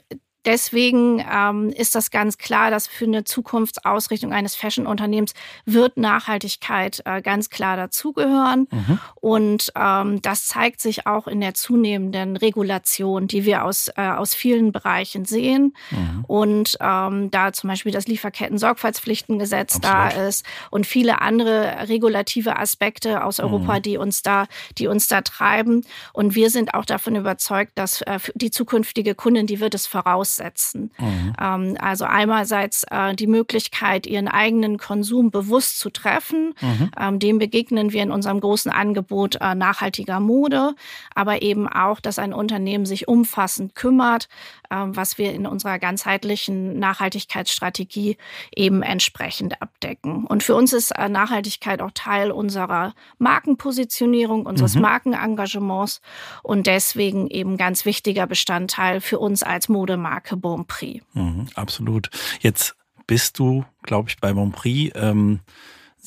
deswegen 0.49 1.23
ähm, 1.31 1.69
ist 1.69 1.95
das 1.95 2.11
ganz 2.11 2.38
klar, 2.38 2.71
dass 2.71 2.87
für 2.87 3.05
eine 3.05 3.25
Zukunftsausrichtung 3.25 4.33
eines 4.33 4.57
Fashion-Unternehmens 4.57 5.35
wird 5.67 5.99
Nachhaltigkeit 5.99 7.02
äh, 7.05 7.21
ganz 7.21 7.50
klar 7.50 7.76
dazugehören. 7.76 8.67
Mhm. 8.71 8.99
Und 9.14 9.73
ähm, 9.76 10.23
das 10.23 10.47
zeigt 10.47 10.81
sich 10.81 11.07
auch 11.07 11.28
in 11.28 11.40
der 11.43 11.52
zunehmenden 11.52 12.37
Regulation, 12.38 13.28
die 13.28 13.45
wir 13.45 13.64
aus, 13.64 13.88
äh, 13.97 14.09
aus 14.09 14.35
vielen 14.35 14.73
Bereichen 14.73 15.26
sehen. 15.26 15.75
Mhm. 15.90 16.25
Und 16.26 16.78
ähm, 16.81 17.31
da 17.31 17.52
zum 17.52 17.69
Beispiel 17.69 17.93
das 17.93 18.07
Lieferketten-Sorgfaltspflichtengesetz 18.07 19.76
Absolut. 19.76 19.95
da 19.95 20.09
ist 20.28 20.47
und 20.71 20.87
viele 20.87 21.21
andere 21.21 21.88
regulative 21.90 22.59
Aspekte 22.59 23.23
aus 23.23 23.38
Europa, 23.38 23.76
mhm. 23.76 23.83
die 23.83 23.99
uns 23.99 24.23
da, 24.23 24.47
die 24.78 24.87
uns 24.87 25.09
da 25.09 25.21
treiben. 25.21 25.85
Und 26.14 26.35
wir 26.35 26.49
sind 26.49 26.73
auch 26.73 26.87
davon 26.87 27.17
überzeugt, 27.17 27.73
dass 27.75 28.00
äh, 28.02 28.19
die 28.35 28.50
zukünftige 28.50 29.14
Kundin, 29.14 29.47
die 29.47 29.61
wird 29.61 29.75
es 29.75 29.87
voraus 29.87 30.38
aussetzen. 30.38 30.90
Mhm. 30.99 31.33
Ähm, 31.40 31.76
also 31.80 32.04
einerseits 32.04 32.85
äh, 32.90 33.14
die 33.14 33.26
Möglichkeit, 33.26 34.07
ihren 34.07 34.28
eigenen 34.28 34.78
Konsum 34.78 35.30
bewusst 35.30 35.78
zu 35.78 35.90
treffen. 35.90 36.54
Mhm. 36.61 36.90
Ähm, 36.99 37.18
dem 37.18 37.38
begegnen 37.38 37.92
wir 37.92 38.02
in 38.02 38.11
unserem 38.11 38.40
großen 38.40 38.71
Angebot 38.71 39.37
äh, 39.40 39.54
nachhaltiger 39.54 40.21
Mode, 40.21 40.75
aber 41.14 41.42
eben 41.42 41.68
auch, 41.68 42.00
dass 42.00 42.18
ein 42.18 42.33
Unternehmen 42.33 42.87
sich 42.87 43.09
umfassend 43.09 43.75
kümmert, 43.75 44.28
was 44.70 45.18
wir 45.18 45.32
in 45.32 45.46
unserer 45.46 45.78
ganzheitlichen 45.78 46.78
Nachhaltigkeitsstrategie 46.78 48.16
eben 48.54 48.82
entsprechend 48.82 49.62
abdecken. 49.62 50.25
Und 50.25 50.42
für 50.42 50.54
uns 50.54 50.72
ist 50.72 50.90
äh, 50.92 51.08
Nachhaltigkeit 51.08 51.80
auch 51.80 51.92
Teil 51.94 52.30
unserer 52.30 52.94
Markenpositionierung, 53.18 54.46
unseres 54.46 54.75
mhm. 54.75 54.82
Markenengagements 54.82 56.00
und 56.42 56.66
deswegen 56.66 57.28
eben 57.28 57.56
ganz 57.56 57.84
wichtiger 57.84 58.26
Bestandteil 58.26 59.00
für 59.00 59.18
uns 59.18 59.42
als 59.42 59.68
Modemarke. 59.68 60.08
Marke 60.08 60.37
Bonprix. 60.37 61.04
Mhm, 61.14 61.46
absolut. 61.54 62.10
Jetzt 62.40 62.76
bist 63.06 63.38
du, 63.38 63.64
glaube 63.82 64.08
ich, 64.08 64.18
bei 64.18 64.32
Bonprix 64.32 64.92
ähm, 64.94 65.40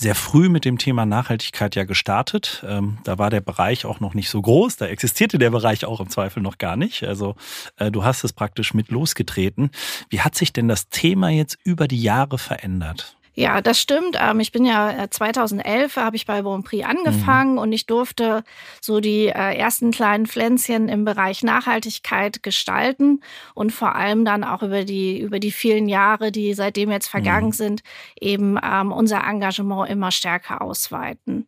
sehr 0.02 0.16
früh 0.16 0.50
mit 0.50 0.66
dem 0.66 0.80
Thema 0.80 1.06
Nachhaltigkeit 1.06 1.76
ja 1.76 1.84
gestartet. 1.84 2.66
Ähm, 2.68 2.98
da 3.04 3.20
war 3.20 3.30
der 3.30 3.42
Bereich 3.42 3.86
auch 3.86 4.00
noch 4.00 4.16
nicht 4.16 4.30
so 4.30 4.42
groß. 4.42 4.78
Da 4.78 4.88
existierte 4.88 5.38
der 5.38 5.52
Bereich 5.52 5.86
auch 5.86 6.00
im 6.00 6.10
Zweifel 6.10 6.42
noch 6.42 6.58
gar 6.58 6.76
nicht. 6.76 7.04
Also 7.04 7.36
äh, 7.78 7.92
du 7.92 8.04
hast 8.04 8.24
es 8.24 8.34
praktisch 8.34 8.74
mit 8.74 8.90
losgetreten. 8.90 9.70
Wie 10.10 10.22
hat 10.22 10.36
sich 10.36 10.52
denn 10.54 10.68
das 10.68 10.90
Thema 10.90 11.30
jetzt 11.30 11.60
über 11.64 11.88
die 11.88 12.02
Jahre 12.02 12.40
verändert? 12.40 13.16
Ja, 13.34 13.62
das 13.62 13.80
stimmt. 13.80 14.18
Ähm, 14.20 14.40
ich 14.42 14.52
bin 14.52 14.66
ja 14.66 15.08
2011 15.10 15.96
äh, 15.96 16.02
habe 16.02 16.16
ich 16.16 16.26
bei 16.26 16.42
Bonprix 16.42 16.86
angefangen 16.86 17.54
mhm. 17.54 17.60
und 17.60 17.72
ich 17.72 17.86
durfte 17.86 18.44
so 18.82 19.00
die 19.00 19.28
äh, 19.28 19.56
ersten 19.56 19.92
kleinen 19.92 20.26
Pflänzchen 20.26 20.90
im 20.90 21.06
Bereich 21.06 21.42
Nachhaltigkeit 21.42 22.44
gestalten 22.44 23.22
und 23.54 23.72
vor 23.72 23.96
allem 23.96 24.26
dann 24.26 24.44
auch 24.44 24.64
über 24.64 24.84
die 24.84 25.20
über 25.20 25.40
die 25.40 25.52
vielen 25.52 25.88
Jahre, 25.88 26.32
die 26.32 26.54
seitdem 26.54 26.92
jetzt 26.92 27.08
vergangen 27.08 27.48
mhm. 27.48 27.54
sind, 27.54 27.84
eben 28.20 28.60
ähm, 28.62 28.92
unser 28.92 29.24
Engagement 29.24 29.90
immer 29.90 30.12
stärker 30.12 30.62
ausweiten. 30.62 31.48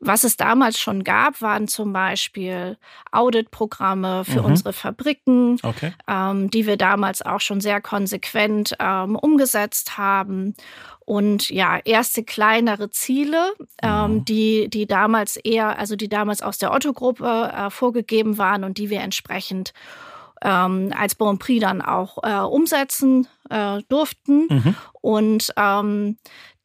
Was 0.00 0.22
es 0.22 0.36
damals 0.36 0.78
schon 0.78 1.02
gab, 1.02 1.42
waren 1.42 1.66
zum 1.66 1.92
Beispiel 1.92 2.78
Auditprogramme 3.10 4.24
für 4.24 4.40
mhm. 4.40 4.46
unsere 4.46 4.72
Fabriken, 4.72 5.58
okay. 5.64 5.92
ähm, 6.06 6.50
die 6.50 6.66
wir 6.66 6.76
damals 6.76 7.22
auch 7.22 7.40
schon 7.40 7.60
sehr 7.60 7.80
konsequent 7.80 8.76
ähm, 8.78 9.16
umgesetzt 9.16 9.98
haben 9.98 10.54
und 11.08 11.48
ja, 11.48 11.78
erste 11.86 12.22
kleinere 12.22 12.90
Ziele, 12.90 13.54
ähm, 13.82 14.12
mhm. 14.12 14.24
die, 14.26 14.68
die 14.68 14.86
damals 14.86 15.38
eher, 15.38 15.78
also 15.78 15.96
die 15.96 16.10
damals 16.10 16.42
aus 16.42 16.58
der 16.58 16.70
Otto-Gruppe 16.70 17.50
äh, 17.50 17.70
vorgegeben 17.70 18.36
waren 18.36 18.62
und 18.62 18.76
die 18.76 18.90
wir 18.90 19.00
entsprechend 19.00 19.72
ähm, 20.42 20.92
als 20.94 21.14
Bon 21.14 21.38
Prix 21.38 21.62
dann 21.62 21.80
auch 21.80 22.18
äh, 22.22 22.40
umsetzen 22.40 23.26
äh, 23.48 23.80
durften. 23.88 24.48
Mhm. 24.50 24.74
Und 25.00 25.54
ähm, 25.56 26.18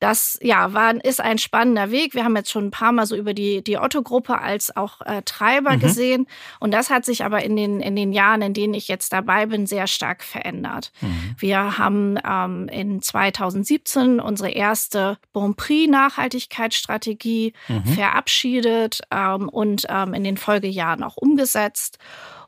das 0.03 0.37
ja, 0.41 0.73
war, 0.73 0.93
ist 1.05 1.21
ein 1.21 1.37
spannender 1.37 1.89
Weg. 1.89 2.13
Wir 2.13 2.25
haben 2.25 2.35
jetzt 2.35 2.51
schon 2.51 2.65
ein 2.65 2.71
paar 2.71 2.91
Mal 2.91 3.05
so 3.05 3.15
über 3.15 3.33
die, 3.33 3.63
die 3.63 3.77
Otto-Gruppe 3.77 4.37
als 4.37 4.75
auch 4.75 4.99
äh, 4.99 5.21
Treiber 5.23 5.77
mhm. 5.77 5.79
gesehen. 5.79 6.27
Und 6.59 6.73
das 6.73 6.89
hat 6.89 7.05
sich 7.05 7.23
aber 7.23 7.41
in 7.45 7.55
den, 7.55 7.79
in 7.79 7.95
den 7.95 8.11
Jahren, 8.11 8.41
in 8.41 8.53
denen 8.53 8.73
ich 8.73 8.89
jetzt 8.89 9.13
dabei 9.13 9.45
bin, 9.45 9.65
sehr 9.65 9.87
stark 9.87 10.21
verändert. 10.21 10.91
Mhm. 10.99 11.35
Wir 11.37 11.77
haben 11.77 12.19
ähm, 12.27 12.67
in 12.67 13.01
2017 13.01 14.19
unsere 14.19 14.49
erste 14.49 15.17
Bon 15.31 15.55
Prix 15.55 15.89
Nachhaltigkeitsstrategie 15.89 17.53
mhm. 17.69 17.85
verabschiedet 17.85 18.99
ähm, 19.09 19.47
und 19.47 19.85
ähm, 19.87 20.13
in 20.13 20.25
den 20.25 20.35
Folgejahren 20.35 21.01
auch 21.01 21.15
umgesetzt. 21.15 21.97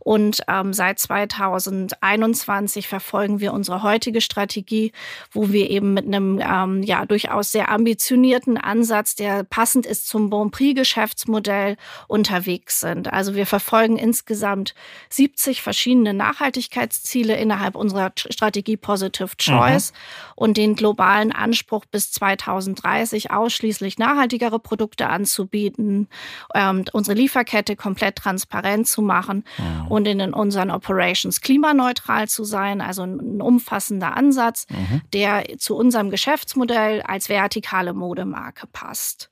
Und 0.06 0.42
ähm, 0.48 0.72
seit 0.72 1.00
2021 1.00 2.88
verfolgen 2.88 3.40
wir 3.40 3.54
unsere 3.54 3.82
heutige 3.82 4.22
Strategie, 4.22 4.92
wo 5.32 5.52
wir 5.52 5.72
eben 5.72 5.96
mit 5.96 6.06
einem 6.06 6.40
ähm, 6.40 6.84
ja 6.84 7.08
durchaus 7.08 7.52
sehr 7.52 7.72
ambitionierten 7.72 8.60
Ansatz, 8.60 9.16
der 9.16 9.44
passend 9.44 9.88
ist 9.88 10.08
zum 10.08 10.30
Bon 10.30 10.52
Prix 10.52 10.80
Geschäftsmodell, 10.80 11.76
unterwegs 12.08 12.82
sind. 12.82 13.12
Also 13.12 13.34
wir 13.34 13.48
verfolgen 13.48 13.98
insgesamt 13.98 14.76
70 15.10 15.64
verschiedene 15.64 16.14
Nachhaltigkeitsziele 16.14 17.36
innerhalb 17.36 17.74
unserer 17.74 18.12
Strategie 18.16 18.78
Positive 18.78 19.36
Choice 19.38 19.92
mhm. 19.92 19.98
und 20.36 20.58
den 20.58 20.76
globalen 20.76 21.32
Anspruch 21.32 21.86
bis 21.86 22.12
2030 22.12 23.32
ausschließlich 23.32 23.98
nachhaltigere 23.98 24.60
Produkte 24.60 25.10
anzubieten, 25.10 26.10
ähm, 26.54 26.86
unsere 26.94 27.18
Lieferkette 27.18 27.76
komplett 27.76 28.18
transparent 28.18 28.88
zu 28.88 29.02
machen. 29.02 29.44
Mhm 29.58 29.95
und 29.96 30.06
in 30.08 30.34
unseren 30.34 30.72
Operations 30.72 31.40
klimaneutral 31.40 32.28
zu 32.28 32.44
sein, 32.44 32.82
also 32.82 33.04
ein, 33.04 33.42
umfassender 33.42 34.18
Ansatz, 34.18 34.68
mhm. 34.70 35.02
der 35.14 35.58
zu 35.58 35.75
unserem 35.75 36.10
Geschäftsmodell 36.10 37.02
als 37.02 37.30
vertikale 37.30 37.94
Modemarke 37.94 38.68
passt. 38.68 39.30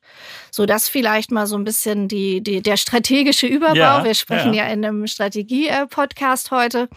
So 0.52 0.66
das 0.66 0.88
vielleicht 0.88 1.32
mal 1.32 1.48
so 1.48 1.58
ein 1.58 1.66
bisschen 1.66 2.08
die, 2.08 2.42
die, 2.42 2.62
der 2.62 2.78
strategische 2.78 3.46
Überbau. 3.48 3.76
Ja, 3.76 4.04
Wir 4.04 4.14
sprechen 4.14 4.54
ja, 4.54 4.66
ja 4.66 4.74
in 4.74 4.86
einem 4.86 5.06
Strategie-Podcast 5.06 6.52
heute. 6.52 6.88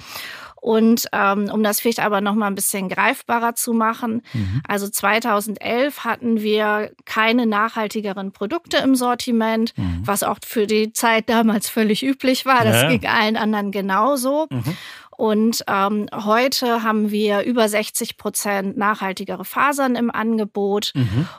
Und 0.66 1.06
ähm, 1.12 1.48
um 1.52 1.62
das 1.62 1.78
vielleicht 1.78 2.00
aber 2.00 2.20
noch 2.20 2.34
mal 2.34 2.48
ein 2.48 2.56
bisschen 2.56 2.88
greifbarer 2.88 3.54
zu 3.54 3.72
machen, 3.72 4.22
mhm. 4.32 4.62
also 4.66 4.88
2011 4.88 6.00
hatten 6.00 6.40
wir 6.40 6.90
keine 7.04 7.46
nachhaltigeren 7.46 8.32
Produkte 8.32 8.78
im 8.78 8.96
Sortiment, 8.96 9.78
mhm. 9.78 10.00
was 10.04 10.24
auch 10.24 10.38
für 10.44 10.66
die 10.66 10.92
Zeit 10.92 11.28
damals 11.30 11.68
völlig 11.68 12.02
üblich 12.02 12.46
war. 12.46 12.64
Das 12.64 12.82
ja. 12.82 12.88
ging 12.88 13.06
allen 13.06 13.36
anderen 13.36 13.70
genauso. 13.70 14.48
Mhm. 14.50 14.76
Und 15.16 15.64
ähm, 15.66 16.08
heute 16.12 16.82
haben 16.82 17.10
wir 17.10 17.42
über 17.42 17.68
60 17.68 18.16
Prozent 18.16 18.76
nachhaltigere 18.76 19.44
Fasern 19.44 19.96
im 19.96 20.10
Angebot 20.10 20.92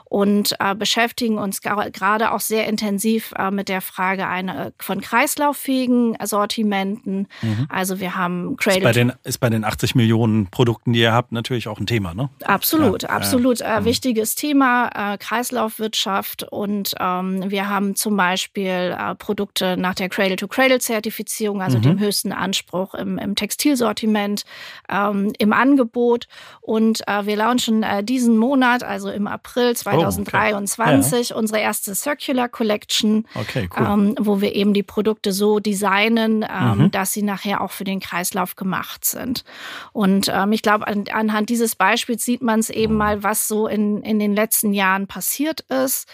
und 0.04 0.28
und 0.38 0.54
äh, 0.60 0.74
beschäftigen 0.74 1.38
uns 1.38 1.62
gerade 1.62 2.32
auch 2.32 2.40
sehr 2.40 2.66
intensiv 2.66 3.32
äh, 3.36 3.50
mit 3.50 3.68
der 3.68 3.80
Frage 3.80 4.26
eine, 4.26 4.72
von 4.78 5.00
kreislauffähigen 5.00 6.16
Sortimenten. 6.22 7.28
Mhm. 7.42 7.66
Also 7.68 7.98
wir 7.98 8.14
haben 8.14 8.56
Cradle. 8.56 8.78
Ist 8.78 8.84
bei, 8.84 8.92
den, 8.92 9.12
ist 9.24 9.38
bei 9.38 9.50
den 9.50 9.64
80 9.64 9.94
Millionen 9.94 10.46
Produkten, 10.48 10.92
die 10.92 11.00
ihr 11.00 11.12
habt, 11.12 11.32
natürlich 11.32 11.66
auch 11.66 11.80
ein 11.80 11.86
Thema, 11.86 12.14
ne? 12.14 12.28
Absolut, 12.44 13.04
ja, 13.04 13.08
absolut. 13.08 13.60
Ja. 13.60 13.78
Äh, 13.78 13.80
mhm. 13.80 13.84
wichtiges 13.86 14.34
Thema, 14.34 15.14
äh, 15.14 15.18
Kreislaufwirtschaft. 15.18 16.44
Und 16.44 16.94
ähm, 17.00 17.50
wir 17.50 17.68
haben 17.68 17.96
zum 17.96 18.16
Beispiel 18.16 18.96
äh, 18.98 19.14
Produkte 19.14 19.76
nach 19.76 19.94
der 19.94 20.08
Cradle-to-Cradle-Zertifizierung, 20.08 21.62
also 21.62 21.78
mhm. 21.78 21.82
dem 21.82 21.98
höchsten 21.98 22.32
Anspruch 22.32 22.94
im, 22.94 23.18
im 23.18 23.34
Textilsortiment, 23.68 24.44
ähm, 24.88 25.32
im 25.38 25.52
Angebot. 25.52 26.26
Und 26.60 27.06
äh, 27.06 27.26
wir 27.26 27.36
launchen 27.36 27.82
äh, 27.82 28.02
diesen 28.02 28.36
Monat, 28.36 28.82
also 28.82 29.10
im 29.10 29.26
April 29.26 29.76
2023, 29.76 31.12
oh, 31.12 31.20
okay. 31.20 31.26
ja. 31.28 31.36
unsere 31.36 31.60
erste 31.60 31.94
Circular 31.94 32.48
Collection, 32.48 33.26
okay, 33.34 33.68
cool. 33.76 33.86
ähm, 33.86 34.14
wo 34.18 34.40
wir 34.40 34.54
eben 34.54 34.72
die 34.72 34.82
Produkte 34.82 35.32
so 35.32 35.60
designen, 35.60 36.44
ähm, 36.48 36.78
mhm. 36.78 36.90
dass 36.90 37.12
sie 37.12 37.22
nachher 37.22 37.60
auch 37.60 37.70
für 37.70 37.84
den 37.84 38.00
Kreislauf 38.00 38.56
gemacht 38.56 39.04
sind. 39.04 39.44
Und 39.92 40.30
ähm, 40.32 40.52
ich 40.52 40.62
glaube, 40.62 40.86
an, 40.86 41.04
anhand 41.12 41.50
dieses 41.50 41.76
Beispiels 41.76 42.24
sieht 42.24 42.42
man 42.42 42.60
es 42.60 42.70
eben 42.70 42.96
mal, 42.96 43.22
was 43.22 43.48
so 43.48 43.66
in, 43.66 44.02
in 44.02 44.18
den 44.18 44.34
letzten 44.34 44.72
Jahren 44.72 45.06
passiert 45.06 45.60
ist. 45.68 46.08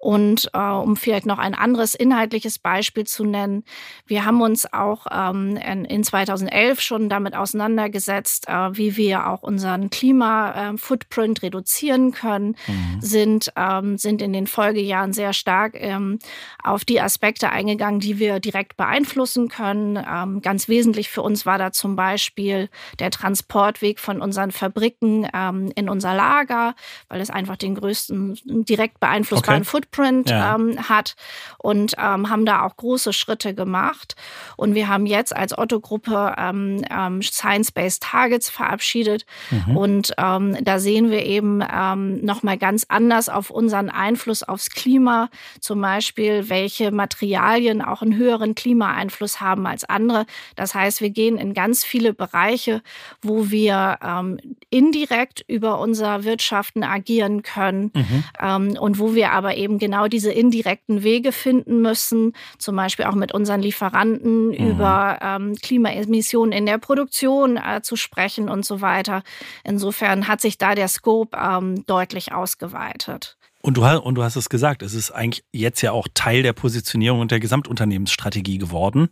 Und 0.00 0.48
äh, 0.54 0.58
um 0.58 0.96
vielleicht 0.96 1.26
noch 1.26 1.38
ein 1.38 1.54
anderes 1.54 1.94
inhaltliches 1.94 2.58
Beispiel 2.58 3.06
zu 3.06 3.22
nennen, 3.22 3.64
wir 4.06 4.24
haben 4.24 4.40
uns 4.40 4.72
auch 4.72 5.06
ähm, 5.12 5.58
in 5.58 6.02
2011 6.02 6.80
schon 6.80 7.10
damit 7.10 7.36
auseinandergesetzt, 7.36 8.48
äh, 8.48 8.78
wie 8.78 8.96
wir 8.96 9.28
auch 9.28 9.42
unseren 9.42 9.90
Klima-Footprint 9.90 11.42
reduzieren 11.42 12.12
können, 12.12 12.56
mhm. 12.66 13.00
sind, 13.00 13.52
ähm, 13.56 13.98
sind 13.98 14.22
in 14.22 14.32
den 14.32 14.46
Folgejahren 14.46 15.12
sehr 15.12 15.34
stark 15.34 15.74
ähm, 15.74 16.18
auf 16.64 16.86
die 16.86 17.02
Aspekte 17.02 17.50
eingegangen, 17.50 18.00
die 18.00 18.18
wir 18.18 18.40
direkt 18.40 18.78
beeinflussen 18.78 19.50
können. 19.50 20.02
Ähm, 20.10 20.40
ganz 20.40 20.66
wesentlich 20.66 21.10
für 21.10 21.20
uns 21.20 21.44
war 21.44 21.58
da 21.58 21.72
zum 21.72 21.94
Beispiel 21.94 22.70
der 23.00 23.10
Transportweg 23.10 24.00
von 24.00 24.22
unseren 24.22 24.50
Fabriken 24.50 25.28
ähm, 25.34 25.70
in 25.74 25.90
unser 25.90 26.14
Lager, 26.14 26.74
weil 27.10 27.20
es 27.20 27.28
einfach 27.28 27.58
den 27.58 27.74
größten 27.74 28.38
direkt 28.64 28.98
beeinflussbaren 28.98 29.60
okay. 29.60 29.68
Footprint 29.68 29.89
Footprint 29.90 30.30
ja. 30.30 30.54
ähm, 30.54 30.88
hat 30.88 31.14
und 31.58 31.94
ähm, 31.98 32.30
haben 32.30 32.46
da 32.46 32.62
auch 32.62 32.76
große 32.76 33.12
Schritte 33.12 33.54
gemacht. 33.54 34.14
Und 34.56 34.74
wir 34.74 34.88
haben 34.88 35.06
jetzt 35.06 35.34
als 35.34 35.56
Otto-Gruppe 35.56 36.34
ähm, 36.38 36.84
ähm, 36.90 37.22
Science-Based 37.22 38.02
Targets 38.02 38.48
verabschiedet. 38.48 39.26
Mhm. 39.50 39.76
Und 39.76 40.12
ähm, 40.18 40.56
da 40.62 40.78
sehen 40.78 41.10
wir 41.10 41.24
eben 41.24 41.62
ähm, 41.72 42.24
nochmal 42.24 42.58
ganz 42.58 42.86
anders 42.88 43.28
auf 43.28 43.50
unseren 43.50 43.90
Einfluss 43.90 44.42
aufs 44.42 44.70
Klima. 44.70 45.28
Zum 45.60 45.80
Beispiel, 45.80 46.48
welche 46.48 46.90
Materialien 46.90 47.82
auch 47.82 48.02
einen 48.02 48.16
höheren 48.16 48.54
Klimaeinfluss 48.54 49.40
haben 49.40 49.66
als 49.66 49.84
andere. 49.84 50.26
Das 50.56 50.74
heißt, 50.74 51.00
wir 51.00 51.10
gehen 51.10 51.36
in 51.36 51.54
ganz 51.54 51.84
viele 51.84 52.14
Bereiche, 52.14 52.82
wo 53.22 53.50
wir 53.50 53.98
ähm, 54.02 54.38
indirekt 54.70 55.44
über 55.46 55.80
unser 55.80 56.24
Wirtschaften 56.24 56.84
agieren 56.84 57.42
können 57.42 57.92
mhm. 57.94 58.76
und 58.78 58.98
wo 58.98 59.14
wir 59.14 59.32
aber 59.32 59.56
eben 59.56 59.79
genau 59.80 60.06
diese 60.06 60.30
indirekten 60.30 61.02
Wege 61.02 61.32
finden 61.32 61.82
müssen, 61.82 62.34
zum 62.58 62.76
Beispiel 62.76 63.06
auch 63.06 63.16
mit 63.16 63.32
unseren 63.32 63.60
Lieferanten 63.60 64.48
mhm. 64.48 64.54
über 64.54 65.18
ähm, 65.20 65.56
Klimaemissionen 65.56 66.52
in 66.52 66.66
der 66.66 66.78
Produktion 66.78 67.56
äh, 67.56 67.82
zu 67.82 67.96
sprechen 67.96 68.48
und 68.48 68.64
so 68.64 68.80
weiter. 68.80 69.24
Insofern 69.64 70.28
hat 70.28 70.40
sich 70.40 70.56
da 70.56 70.76
der 70.76 70.86
Scope 70.86 71.36
ähm, 71.36 71.84
deutlich 71.86 72.32
ausgeweitet. 72.32 73.36
Und 73.62 73.76
du, 73.76 73.84
und 73.84 74.14
du 74.14 74.22
hast 74.22 74.36
es 74.36 74.48
gesagt, 74.48 74.82
es 74.82 74.94
ist 74.94 75.10
eigentlich 75.10 75.44
jetzt 75.52 75.82
ja 75.82 75.92
auch 75.92 76.08
Teil 76.14 76.42
der 76.42 76.54
Positionierung 76.54 77.20
und 77.20 77.30
der 77.30 77.40
Gesamtunternehmensstrategie 77.40 78.58
geworden. 78.58 79.10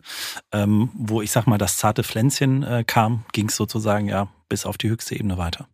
Ähm, 0.53 0.91
wo 0.95 1.21
ich 1.21 1.31
sag 1.31 1.47
mal, 1.47 1.59
das 1.59 1.77
zarte 1.77 2.03
Pflänzchen 2.03 2.63
äh, 2.63 2.85
kam, 2.87 3.25
ging 3.33 3.49
es 3.49 3.57
sozusagen 3.57 4.09
ja 4.09 4.29
bis 4.49 4.65
auf 4.65 4.79
die 4.79 4.89
höchste 4.89 5.17
Ebene 5.17 5.37
weiter. 5.37 5.69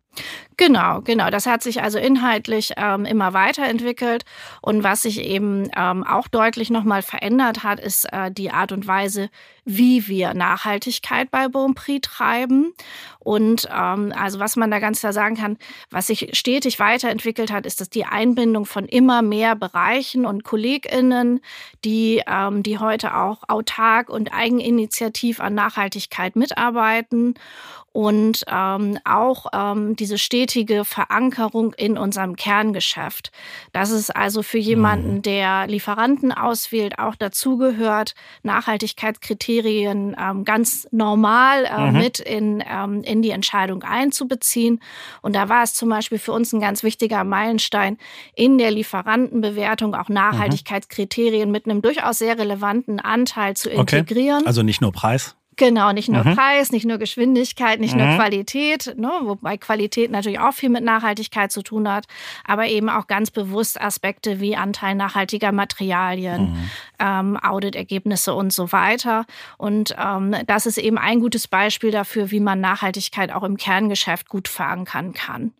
Genau, 0.57 1.01
genau. 1.01 1.29
Das 1.29 1.45
hat 1.45 1.63
sich 1.63 1.81
also 1.81 1.99
inhaltlich 1.99 2.71
ähm, 2.77 3.05
immer 3.05 3.33
weiterentwickelt. 3.33 4.23
Und 4.61 4.83
was 4.83 5.01
sich 5.01 5.19
eben 5.19 5.69
ähm, 5.75 6.05
auch 6.05 6.27
deutlich 6.27 6.69
nochmal 6.69 7.01
verändert 7.01 7.63
hat, 7.63 7.79
ist 7.79 8.05
äh, 8.13 8.31
die 8.31 8.51
Art 8.51 8.71
und 8.71 8.87
Weise, 8.87 9.29
wie 9.65 10.07
wir 10.07 10.33
Nachhaltigkeit 10.33 11.29
bei 11.29 11.49
Bonprix 11.49 12.07
treiben. 12.07 12.73
Und 13.19 13.67
ähm, 13.75 14.13
also 14.17 14.39
was 14.39 14.55
man 14.55 14.71
da 14.71 14.79
ganz 14.79 15.01
klar 15.01 15.11
sagen 15.11 15.35
kann, 15.35 15.57
was 15.89 16.07
sich 16.07 16.29
stetig 16.33 16.79
weiterentwickelt 16.79 17.51
hat, 17.51 17.65
ist, 17.65 17.81
dass 17.81 17.89
die 17.89 18.05
Einbindung 18.05 18.65
von 18.65 18.85
immer 18.85 19.21
mehr 19.21 19.55
Bereichen 19.55 20.25
und 20.25 20.43
KollegInnen, 20.43 21.41
die, 21.83 22.21
ähm, 22.27 22.63
die 22.63 22.77
heute 22.77 23.17
auch 23.17 23.43
autark 23.49 24.09
und 24.09 24.33
eigeninitiativ 24.33 25.41
an 25.41 25.55
Nachhaltigkeit 25.55 26.35
mitarbeiten 26.35 27.33
und 27.95 28.43
ähm, 28.51 28.99
auch 29.05 29.45
ähm, 29.53 29.95
diese 30.05 30.19
stetige 30.19 30.85
Verankerung 30.85 31.73
in 31.73 31.97
unserem 31.97 32.35
Kerngeschäft. 32.35 33.31
Das 33.71 33.89
ist 33.89 34.15
also 34.15 34.43
für 34.43 34.59
jemanden, 34.59 35.15
mhm. 35.15 35.21
der 35.23 35.65
Lieferanten 35.65 36.31
auswählt, 36.31 36.99
auch 36.99 37.15
dazugehört, 37.15 38.13
Nachhaltigkeitskriterien 38.43 40.15
ähm, 40.19 40.43
ganz 40.43 40.87
normal 40.91 41.65
äh, 41.65 41.89
mhm. 41.89 41.97
mit 41.97 42.19
in, 42.19 42.63
ähm, 42.69 43.01
in 43.01 43.23
die 43.23 43.31
Entscheidung 43.31 43.81
einzubeziehen. 43.81 44.79
Und 45.23 45.35
da 45.35 45.49
war 45.49 45.63
es 45.63 45.73
zum 45.73 45.89
Beispiel 45.89 46.19
für 46.19 46.33
uns 46.33 46.53
ein 46.53 46.59
ganz 46.59 46.83
wichtiger 46.83 47.23
Meilenstein, 47.23 47.97
in 48.35 48.59
der 48.59 48.69
Lieferantenbewertung 48.69 49.95
auch 49.95 50.09
mhm. 50.09 50.15
Nachhaltigkeitskriterien 50.15 51.49
mhm. 51.49 51.51
mit 51.51 51.65
einem 51.65 51.81
durchaus 51.81 52.19
sehr 52.19 52.37
relevanten 52.37 52.99
Anteil 52.99 53.55
zu 53.55 53.71
integrieren. 53.71 54.41
Okay. 54.41 54.47
Also 54.47 54.61
nicht 54.61 54.81
nur 54.81 54.91
Preis? 54.91 55.35
Genau, 55.57 55.91
nicht 55.93 56.09
nur 56.09 56.23
mhm. 56.25 56.35
Preis, 56.35 56.71
nicht 56.71 56.85
nur 56.85 56.97
Geschwindigkeit, 56.97 57.79
nicht 57.79 57.95
mhm. 57.95 58.01
nur 58.01 58.15
Qualität, 58.15 58.93
ne, 58.97 59.11
wobei 59.21 59.57
Qualität 59.57 60.11
natürlich 60.11 60.39
auch 60.39 60.53
viel 60.53 60.69
mit 60.69 60.83
Nachhaltigkeit 60.83 61.51
zu 61.51 61.61
tun 61.61 61.89
hat, 61.89 62.05
aber 62.43 62.67
eben 62.67 62.89
auch 62.89 63.07
ganz 63.07 63.31
bewusst 63.31 63.79
Aspekte 63.79 64.39
wie 64.41 64.55
Anteil 64.55 64.95
nachhaltiger 64.95 65.51
Materialien, 65.51 66.51
mhm. 66.51 66.69
ähm, 66.99 67.37
Auditergebnisse 67.37 68.33
und 68.33 68.51
so 68.51 68.71
weiter. 68.71 69.25
Und 69.57 69.95
ähm, 69.97 70.35
das 70.47 70.65
ist 70.65 70.77
eben 70.77 70.97
ein 70.97 71.19
gutes 71.19 71.47
Beispiel 71.47 71.91
dafür, 71.91 72.31
wie 72.31 72.39
man 72.39 72.59
Nachhaltigkeit 72.59 73.31
auch 73.31 73.43
im 73.43 73.57
Kerngeschäft 73.57 74.27
gut 74.27 74.47
verankern 74.47 75.13
kann. 75.13 75.53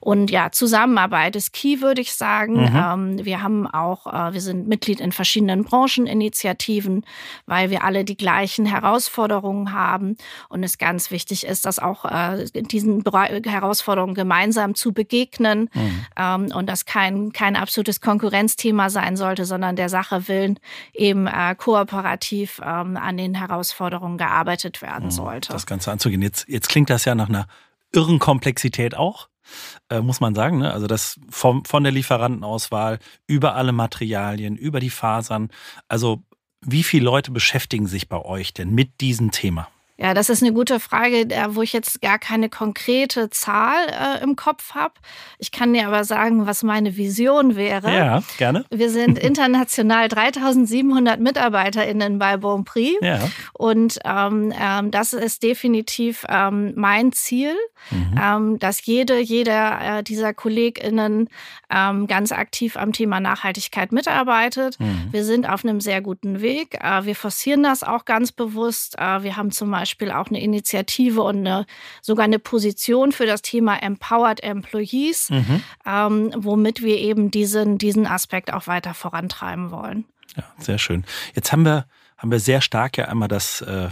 Und 0.00 0.30
ja, 0.30 0.50
Zusammenarbeit 0.50 1.36
ist 1.36 1.52
key, 1.52 1.80
würde 1.82 2.00
ich 2.00 2.12
sagen. 2.12 2.62
Mhm. 2.62 3.18
Ähm, 3.20 3.24
wir 3.24 3.42
haben 3.42 3.66
auch, 3.66 4.06
äh, 4.06 4.32
wir 4.32 4.40
sind 4.40 4.66
Mitglied 4.66 4.98
in 5.00 5.12
verschiedenen 5.12 5.64
Brancheninitiativen, 5.64 7.04
weil 7.46 7.70
wir 7.70 7.84
alle 7.84 8.04
die 8.04 8.16
gleichen 8.16 8.64
Herausforderungen 8.64 9.29
haben 9.72 10.16
und 10.48 10.62
es 10.62 10.78
ganz 10.78 11.10
wichtig 11.10 11.46
ist, 11.46 11.66
dass 11.66 11.78
auch 11.78 12.04
äh, 12.04 12.44
diesen 12.52 13.02
Herausforderungen 13.04 14.14
gemeinsam 14.14 14.74
zu 14.74 14.92
begegnen 14.92 15.70
mhm. 15.72 16.06
ähm, 16.16 16.52
und 16.54 16.66
das 16.66 16.84
kein, 16.84 17.32
kein 17.32 17.56
absolutes 17.56 18.00
Konkurrenzthema 18.00 18.90
sein 18.90 19.16
sollte, 19.16 19.44
sondern 19.44 19.76
der 19.76 19.88
Sache 19.88 20.28
willen 20.28 20.58
eben 20.92 21.26
äh, 21.26 21.54
kooperativ 21.56 22.60
ähm, 22.64 22.96
an 22.96 23.16
den 23.16 23.34
Herausforderungen 23.34 24.18
gearbeitet 24.18 24.82
werden 24.82 25.06
mhm. 25.06 25.10
sollte. 25.10 25.52
Das 25.52 25.66
Ganze 25.66 25.90
anzugehen. 25.90 26.22
Jetzt, 26.22 26.48
jetzt 26.48 26.68
klingt 26.68 26.90
das 26.90 27.04
ja 27.04 27.14
nach 27.14 27.28
einer 27.28 27.46
irren 27.92 28.18
Komplexität 28.18 28.94
auch 28.94 29.28
äh, 29.88 30.00
muss 30.00 30.20
man 30.20 30.34
sagen. 30.34 30.58
Ne? 30.58 30.72
Also 30.72 30.86
das 30.86 31.18
vom, 31.28 31.64
von 31.64 31.82
der 31.82 31.92
Lieferantenauswahl 31.92 32.98
über 33.26 33.54
alle 33.54 33.72
Materialien, 33.72 34.56
über 34.56 34.80
die 34.80 34.90
Fasern. 34.90 35.50
Also 35.88 36.22
wie 36.62 36.82
viele 36.82 37.04
Leute 37.04 37.30
beschäftigen 37.30 37.86
sich 37.86 38.08
bei 38.08 38.22
euch 38.22 38.52
denn 38.52 38.74
mit 38.74 39.00
diesem 39.00 39.30
Thema? 39.30 39.68
Ja, 40.00 40.14
das 40.14 40.30
ist 40.30 40.42
eine 40.42 40.54
gute 40.54 40.80
Frage, 40.80 41.28
wo 41.50 41.60
ich 41.60 41.74
jetzt 41.74 42.00
gar 42.00 42.18
keine 42.18 42.48
konkrete 42.48 43.28
Zahl 43.28 43.86
äh, 43.88 44.22
im 44.22 44.34
Kopf 44.34 44.74
habe. 44.74 44.94
Ich 45.38 45.52
kann 45.52 45.74
dir 45.74 45.86
aber 45.86 46.04
sagen, 46.04 46.46
was 46.46 46.62
meine 46.62 46.96
Vision 46.96 47.54
wäre. 47.54 47.94
Ja, 47.94 48.22
gerne. 48.38 48.64
Wir 48.70 48.88
sind 48.88 49.18
international 49.22 50.08
3700 50.08 51.20
MitarbeiterInnen 51.20 52.18
bei 52.18 52.38
Bonprix. 52.38 52.96
Ja. 53.02 53.20
Und 53.52 53.98
ähm, 54.04 54.54
ähm, 54.58 54.90
das 54.90 55.12
ist 55.12 55.42
definitiv 55.42 56.24
ähm, 56.30 56.72
mein 56.76 57.12
Ziel, 57.12 57.54
mhm. 57.90 58.18
ähm, 58.18 58.58
dass 58.58 58.86
jede, 58.86 59.18
jeder 59.20 59.98
äh, 59.98 60.02
dieser 60.02 60.32
KollegInnen 60.32 61.28
ähm, 61.68 62.06
ganz 62.06 62.32
aktiv 62.32 62.78
am 62.78 62.94
Thema 62.94 63.20
Nachhaltigkeit 63.20 63.92
mitarbeitet. 63.92 64.80
Mhm. 64.80 65.08
Wir 65.10 65.24
sind 65.26 65.46
auf 65.46 65.62
einem 65.62 65.82
sehr 65.82 66.00
guten 66.00 66.40
Weg. 66.40 66.78
Äh, 66.82 67.04
wir 67.04 67.14
forcieren 67.14 67.62
das 67.62 67.82
auch 67.82 68.06
ganz 68.06 68.32
bewusst. 68.32 68.98
Äh, 68.98 69.24
wir 69.24 69.36
haben 69.36 69.50
zum 69.50 69.70
Beispiel 69.70 69.89
Beispiel 69.90 70.10
auch 70.12 70.28
eine 70.28 70.40
Initiative 70.40 71.22
und 71.22 71.38
eine, 71.38 71.66
sogar 72.00 72.24
eine 72.24 72.38
Position 72.38 73.12
für 73.12 73.26
das 73.26 73.42
Thema 73.42 73.76
Empowered 73.82 74.42
Employees, 74.42 75.30
mhm. 75.30 75.62
ähm, 75.84 76.32
womit 76.36 76.82
wir 76.82 76.96
eben 76.98 77.30
diesen, 77.30 77.76
diesen 77.76 78.06
Aspekt 78.06 78.52
auch 78.52 78.66
weiter 78.66 78.94
vorantreiben 78.94 79.70
wollen. 79.70 80.04
Ja, 80.36 80.44
sehr 80.58 80.78
schön. 80.78 81.04
Jetzt 81.34 81.50
haben 81.52 81.64
wir, 81.64 81.86
haben 82.16 82.30
wir 82.30 82.38
sehr 82.38 82.60
stark 82.60 82.98
ja 82.98 83.06
einmal 83.06 83.28
das 83.28 83.62
äh, 83.62 83.88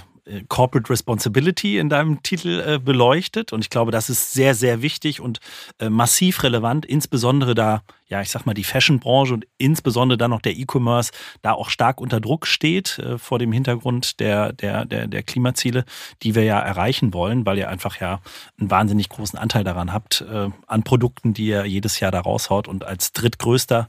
Corporate 0.48 0.88
Responsibility 0.90 1.78
in 1.78 1.88
deinem 1.88 2.22
Titel 2.22 2.60
äh, 2.60 2.78
beleuchtet. 2.78 3.52
Und 3.52 3.60
ich 3.60 3.70
glaube, 3.70 3.90
das 3.90 4.08
ist 4.08 4.32
sehr, 4.32 4.54
sehr 4.54 4.82
wichtig 4.82 5.20
und 5.20 5.40
äh, 5.80 5.88
massiv 5.88 6.42
relevant, 6.44 6.86
insbesondere 6.86 7.54
da, 7.54 7.82
ja, 8.08 8.22
ich 8.22 8.30
sag 8.30 8.46
mal, 8.46 8.54
die 8.54 8.64
Fashion-Branche 8.64 9.34
und 9.34 9.46
insbesondere 9.58 10.16
dann 10.16 10.30
noch 10.30 10.40
der 10.40 10.56
E-Commerce 10.56 11.12
da 11.42 11.52
auch 11.52 11.68
stark 11.68 12.00
unter 12.00 12.20
Druck 12.20 12.46
steht 12.46 12.98
äh, 12.98 13.18
vor 13.18 13.38
dem 13.38 13.52
Hintergrund 13.52 14.18
der, 14.20 14.52
der, 14.52 14.84
der, 14.86 15.06
der 15.06 15.22
Klimaziele, 15.22 15.84
die 16.22 16.34
wir 16.34 16.44
ja 16.44 16.58
erreichen 16.58 17.12
wollen, 17.12 17.44
weil 17.44 17.58
ihr 17.58 17.68
einfach 17.68 18.00
ja 18.00 18.20
einen 18.58 18.70
wahnsinnig 18.70 19.08
großen 19.10 19.38
Anteil 19.38 19.64
daran 19.64 19.92
habt, 19.92 20.22
äh, 20.22 20.48
an 20.66 20.82
Produkten, 20.82 21.34
die 21.34 21.46
ihr 21.46 21.66
jedes 21.66 22.00
Jahr 22.00 22.10
da 22.10 22.20
raushaut 22.20 22.66
und 22.66 22.84
als 22.84 23.12
drittgrößter 23.12 23.88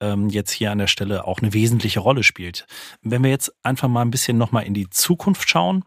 ähm, 0.00 0.28
jetzt 0.28 0.50
hier 0.50 0.72
an 0.72 0.78
der 0.78 0.88
Stelle 0.88 1.24
auch 1.24 1.38
eine 1.38 1.52
wesentliche 1.52 2.00
Rolle 2.00 2.24
spielt. 2.24 2.66
Wenn 3.02 3.22
wir 3.22 3.30
jetzt 3.30 3.54
einfach 3.62 3.88
mal 3.88 4.02
ein 4.02 4.10
bisschen 4.10 4.36
nochmal 4.36 4.64
in 4.64 4.74
die 4.74 4.90
Zukunft 4.90 5.48
schauen, 5.48 5.84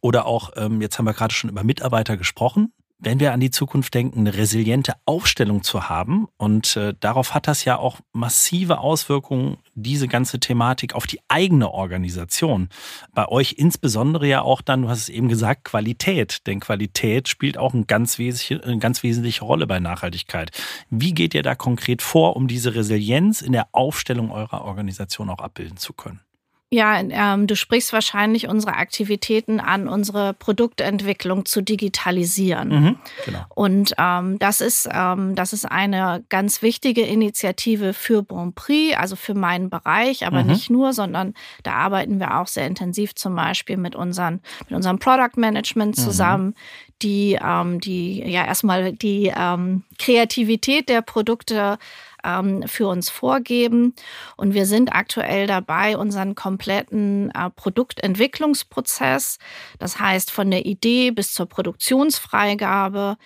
oder 0.00 0.26
auch, 0.26 0.50
ähm, 0.56 0.80
jetzt 0.80 0.98
haben 0.98 1.06
wir 1.06 1.14
gerade 1.14 1.34
schon 1.34 1.50
über 1.50 1.64
Mitarbeiter 1.64 2.16
gesprochen, 2.16 2.72
wenn 3.00 3.20
wir 3.20 3.32
an 3.32 3.40
die 3.40 3.50
Zukunft 3.50 3.94
denken, 3.94 4.20
eine 4.20 4.34
resiliente 4.34 4.94
Aufstellung 5.06 5.62
zu 5.62 5.88
haben. 5.88 6.28
Und 6.36 6.76
äh, 6.76 6.94
darauf 7.00 7.34
hat 7.34 7.48
das 7.48 7.64
ja 7.64 7.78
auch 7.78 7.98
massive 8.12 8.78
Auswirkungen, 8.78 9.58
diese 9.74 10.08
ganze 10.08 10.38
Thematik 10.38 10.94
auf 10.94 11.06
die 11.06 11.20
eigene 11.28 11.70
Organisation. 11.70 12.68
Bei 13.12 13.26
euch 13.28 13.54
insbesondere 13.56 14.26
ja 14.26 14.42
auch 14.42 14.60
dann, 14.60 14.82
du 14.82 14.88
hast 14.88 15.00
es 15.00 15.08
eben 15.08 15.28
gesagt, 15.28 15.64
Qualität. 15.64 16.46
Denn 16.46 16.60
Qualität 16.60 17.28
spielt 17.28 17.56
auch 17.56 17.74
eine 17.74 17.84
ganz 17.84 18.18
wesentliche, 18.18 18.62
eine 18.62 18.78
ganz 18.78 19.02
wesentliche 19.02 19.44
Rolle 19.44 19.66
bei 19.66 19.80
Nachhaltigkeit. 19.80 20.50
Wie 20.90 21.14
geht 21.14 21.34
ihr 21.34 21.42
da 21.42 21.54
konkret 21.54 22.02
vor, 22.02 22.36
um 22.36 22.48
diese 22.48 22.74
Resilienz 22.74 23.40
in 23.40 23.52
der 23.52 23.68
Aufstellung 23.72 24.30
eurer 24.30 24.62
Organisation 24.64 25.30
auch 25.30 25.38
abbilden 25.38 25.78
zu 25.78 25.92
können? 25.92 26.20
Ja, 26.72 27.00
ähm, 27.00 27.48
du 27.48 27.56
sprichst 27.56 27.92
wahrscheinlich 27.92 28.46
unsere 28.46 28.74
Aktivitäten 28.74 29.58
an, 29.58 29.88
unsere 29.88 30.34
Produktentwicklung 30.34 31.44
zu 31.44 31.62
digitalisieren. 31.62 32.68
Mhm, 32.68 32.96
genau. 33.24 33.40
Und 33.48 33.94
ähm, 33.98 34.38
das, 34.38 34.60
ist, 34.60 34.88
ähm, 34.92 35.34
das 35.34 35.52
ist 35.52 35.64
eine 35.64 36.22
ganz 36.28 36.62
wichtige 36.62 37.02
Initiative 37.02 37.92
für 37.92 38.22
Bonprix, 38.22 38.96
also 38.96 39.16
für 39.16 39.34
meinen 39.34 39.68
Bereich, 39.68 40.24
aber 40.24 40.44
mhm. 40.44 40.50
nicht 40.50 40.70
nur, 40.70 40.92
sondern 40.92 41.34
da 41.64 41.72
arbeiten 41.72 42.20
wir 42.20 42.38
auch 42.38 42.46
sehr 42.46 42.68
intensiv 42.68 43.16
zum 43.16 43.34
Beispiel 43.34 43.76
mit, 43.76 43.96
unseren, 43.96 44.40
mit 44.68 44.76
unserem 44.76 45.00
Product 45.00 45.38
Management 45.38 45.98
mhm. 45.98 46.00
zusammen, 46.00 46.46
mhm. 46.46 46.54
die, 47.02 47.38
ähm, 47.44 47.80
die 47.80 48.22
ja 48.30 48.46
erstmal 48.46 48.92
die 48.92 49.32
ähm, 49.36 49.82
Kreativität 49.98 50.88
der 50.88 51.02
Produkte 51.02 51.78
ähm, 52.24 52.64
für 52.66 52.88
uns 52.88 53.10
vorgeben. 53.10 53.94
Und 54.36 54.54
wir 54.54 54.66
sind 54.66 54.94
aktuell 54.94 55.46
dabei, 55.46 55.96
unseren 55.96 56.34
kompletten 56.34 57.30
äh, 57.30 57.50
Produktentwicklungsprozess, 57.50 59.38
das 59.78 59.98
heißt 59.98 60.30
von 60.30 60.50
der 60.50 60.66
Idee 60.66 61.10
bis 61.10 61.32
zur 61.32 61.46
Produktionsfreigabe, 61.46 63.16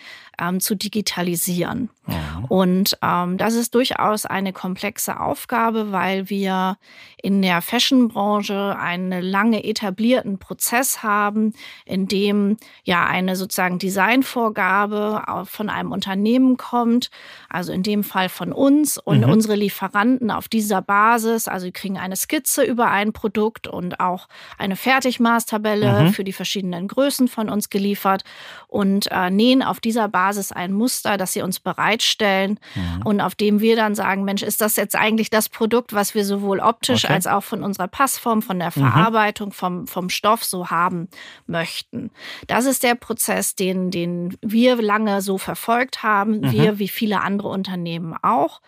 ähm, 0.40 0.61
zu 0.61 0.75
digitalisieren. 0.75 1.90
Mhm. 2.07 2.44
Und 2.49 2.99
ähm, 3.03 3.38
das 3.38 3.55
ist 3.55 3.75
durchaus 3.75 4.27
eine 4.27 4.53
komplexe 4.53 5.20
Aufgabe, 5.20 5.92
weil 5.92 6.29
wir 6.29 6.77
in 7.23 7.40
der 7.40 7.62
Fashionbranche 7.62 8.77
einen 8.79 9.23
lange 9.23 9.64
etablierten 9.64 10.38
Prozess 10.38 11.03
haben, 11.03 11.55
in 11.87 12.07
dem 12.07 12.59
ja 12.83 13.07
eine 13.07 13.37
sozusagen 13.37 13.79
Designvorgabe 13.79 15.23
von 15.47 15.70
einem 15.70 15.92
Unternehmen 15.92 16.59
kommt, 16.59 17.11
also 17.49 17.73
in 17.73 17.83
dem 17.83 18.05
Fall 18.05 18.29
von 18.29 18.53
uns 18.53 18.99
und 18.99 19.20
mhm. 19.25 19.31
unsere 19.31 19.55
Lieferanten 19.55 20.31
auf 20.31 20.49
dieser 20.49 20.83
Basis, 20.83 21.49
also 21.49 21.68
kriegen 21.73 21.97
eine 21.97 22.16
Skizze 22.16 22.62
über 22.62 22.90
ein 22.90 23.14
Produkt 23.14 23.66
und 23.66 24.01
auch 24.01 24.29
eine 24.59 24.77
Fertigmaßtabelle 24.77 26.03
mhm. 26.03 26.09
für 26.12 26.25
die 26.25 26.33
verschiedenen 26.33 26.88
Größen 26.88 27.29
von 27.29 27.49
uns 27.49 27.70
geliefert 27.70 28.25
und 28.68 29.11
äh, 29.11 29.31
nähen 29.31 29.62
auf 29.62 29.81
dieser 29.81 30.09
Basis 30.09 30.23
Basis 30.24 30.52
ein 30.52 30.72
Muster, 30.72 31.18
das 31.18 31.34
sie 31.34 31.42
uns 31.42 31.60
bereitstellen 31.60 32.58
mhm. 32.74 33.02
und 33.04 33.20
auf 33.20 33.34
dem 33.34 33.60
wir 33.60 33.76
dann 33.76 33.94
sagen, 33.94 34.24
Mensch, 34.24 34.42
ist 34.42 34.62
das 34.62 34.76
jetzt 34.76 34.96
eigentlich 34.96 35.28
das 35.28 35.50
Produkt, 35.50 35.92
was 35.92 36.14
wir 36.14 36.24
sowohl 36.24 36.60
optisch 36.60 37.04
okay. 37.04 37.12
als 37.12 37.26
auch 37.26 37.42
von 37.42 37.62
unserer 37.62 37.88
Passform, 37.88 38.40
von 38.40 38.58
der 38.58 38.68
mhm. 38.68 38.80
Verarbeitung, 38.80 39.48
mhm. 39.48 39.52
vom, 39.52 39.87
vom 39.87 40.08
Stoff 40.08 40.42
so 40.42 40.70
haben 40.70 41.08
möchten. 41.46 42.10
Das 42.46 42.64
ist 42.64 42.82
der 42.84 42.94
Prozess, 42.94 43.54
den, 43.54 43.90
den 43.90 44.38
wir 44.40 44.80
lange 44.80 45.20
so 45.20 45.37
verfolgt 45.37 46.02
haben, 46.02 46.40
mhm. 46.40 46.52
wir 46.52 46.78
wie 46.78 46.88
viele 46.88 47.20
andere 47.20 47.48
Unternehmen 47.48 48.14
auch. 48.22 48.62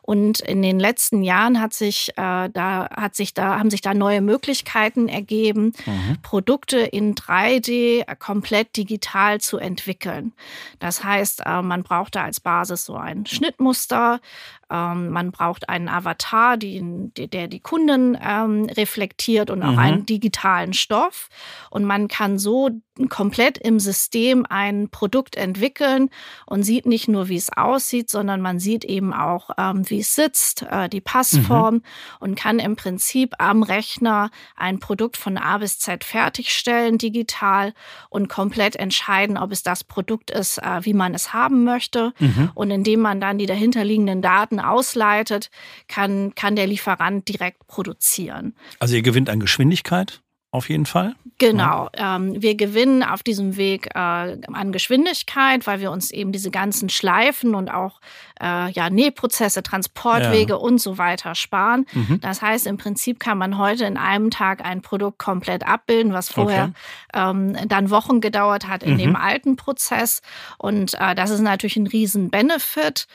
Und 0.00 0.40
in 0.40 0.62
den 0.62 0.80
letzten 0.80 1.22
Jahren 1.22 1.60
hat 1.60 1.74
sich, 1.74 2.08
äh, 2.16 2.48
da, 2.48 2.88
hat 2.90 3.14
sich 3.14 3.34
da, 3.34 3.58
haben 3.58 3.70
sich 3.70 3.82
da 3.82 3.92
neue 3.92 4.22
Möglichkeiten 4.22 5.08
ergeben, 5.08 5.74
mhm. 5.84 6.16
Produkte 6.22 6.78
in 6.78 7.14
3D 7.14 8.16
komplett 8.16 8.76
digital 8.78 9.42
zu 9.42 9.58
entwickeln. 9.58 10.32
Das 10.78 11.01
heißt, 11.04 11.42
äh, 11.46 11.62
man 11.62 11.82
braucht 11.82 12.16
da 12.16 12.24
als 12.24 12.40
Basis 12.40 12.84
so 12.84 12.94
ein 12.94 13.26
Schnittmuster, 13.26 14.20
ähm, 14.70 15.10
man 15.10 15.30
braucht 15.32 15.68
einen 15.68 15.88
Avatar, 15.88 16.56
der 16.56 17.48
die 17.48 17.60
Kunden 17.60 18.16
ähm, 18.20 18.64
reflektiert 18.66 19.50
und 19.50 19.62
auch 19.62 19.72
mhm. 19.72 19.78
einen 19.78 20.06
digitalen 20.06 20.72
Stoff. 20.72 21.28
Und 21.70 21.84
man 21.84 22.08
kann 22.08 22.38
so 22.38 22.70
komplett 23.08 23.56
im 23.56 23.80
System 23.80 24.44
ein 24.48 24.88
Produkt 24.90 25.36
entwickeln 25.36 26.10
und 26.46 26.62
sieht 26.62 26.84
nicht 26.84 27.08
nur, 27.08 27.28
wie 27.28 27.36
es 27.36 27.50
aussieht, 27.50 28.10
sondern 28.10 28.42
man 28.42 28.58
sieht 28.58 28.84
eben 28.84 29.14
auch, 29.14 29.50
ähm, 29.56 29.88
wie 29.88 30.00
es 30.00 30.14
sitzt, 30.14 30.62
äh, 30.62 30.88
die 30.90 31.00
Passform 31.00 31.76
mhm. 31.76 31.82
und 32.20 32.34
kann 32.34 32.58
im 32.58 32.76
Prinzip 32.76 33.34
am 33.38 33.62
Rechner 33.62 34.30
ein 34.56 34.78
Produkt 34.78 35.16
von 35.16 35.38
A 35.38 35.58
bis 35.58 35.78
Z 35.78 36.04
fertigstellen, 36.04 36.98
digital 36.98 37.72
und 38.10 38.28
komplett 38.28 38.76
entscheiden, 38.76 39.38
ob 39.38 39.52
es 39.52 39.62
das 39.62 39.84
Produkt 39.84 40.30
ist, 40.30 40.58
äh, 40.58 40.84
wie 40.84 40.94
man 40.94 41.14
es 41.14 41.32
haben 41.32 41.64
möchte. 41.64 42.12
Mhm. 42.18 42.50
Und 42.54 42.70
indem 42.70 43.00
man 43.00 43.20
dann 43.20 43.38
die 43.38 43.46
dahinterliegenden 43.46 44.20
Daten 44.20 44.60
ausleitet, 44.60 45.50
kann, 45.88 46.34
kann 46.34 46.56
der 46.56 46.66
Lieferant 46.66 47.26
direkt 47.28 47.66
produzieren. 47.66 48.54
Also 48.78 48.96
ihr 48.96 49.02
gewinnt 49.02 49.30
an 49.30 49.40
Geschwindigkeit? 49.40 50.20
Auf 50.52 50.68
jeden 50.68 50.84
Fall. 50.86 51.14
Genau. 51.38 51.88
Ja. 51.96 52.16
Ähm, 52.16 52.40
wir 52.40 52.54
gewinnen 52.54 53.02
auf 53.02 53.22
diesem 53.22 53.56
Weg 53.56 53.86
äh, 53.94 53.98
an 53.98 54.70
Geschwindigkeit, 54.70 55.66
weil 55.66 55.80
wir 55.80 55.90
uns 55.90 56.10
eben 56.10 56.30
diese 56.30 56.50
ganzen 56.50 56.90
Schleifen 56.90 57.54
und 57.54 57.70
auch 57.70 58.00
äh, 58.42 58.70
ja, 58.70 58.90
Nähprozesse, 58.90 59.62
Transportwege 59.62 60.54
ja. 60.54 60.58
und 60.58 60.78
so 60.78 60.98
weiter 60.98 61.34
sparen. 61.34 61.86
Mhm. 61.92 62.20
Das 62.20 62.42
heißt, 62.42 62.66
im 62.66 62.76
Prinzip 62.76 63.20
kann 63.20 63.38
man 63.38 63.58
heute 63.58 63.84
in 63.84 63.96
einem 63.96 64.30
Tag 64.30 64.64
ein 64.64 64.82
Produkt 64.82 65.18
komplett 65.18 65.66
abbilden, 65.66 66.12
was 66.12 66.30
vorher 66.30 66.72
okay. 67.12 67.30
ähm, 67.30 67.56
dann 67.68 67.90
Wochen 67.90 68.20
gedauert 68.20 68.66
hat 68.66 68.82
in 68.82 68.94
mhm. 68.94 68.98
dem 68.98 69.16
alten 69.16 69.56
Prozess. 69.56 70.20
Und 70.58 70.94
äh, 70.94 71.14
das 71.14 71.30
ist 71.30 71.40
natürlich 71.40 71.76
ein 71.76 71.86
riesen 71.86 72.30
Benefit. 72.30 73.06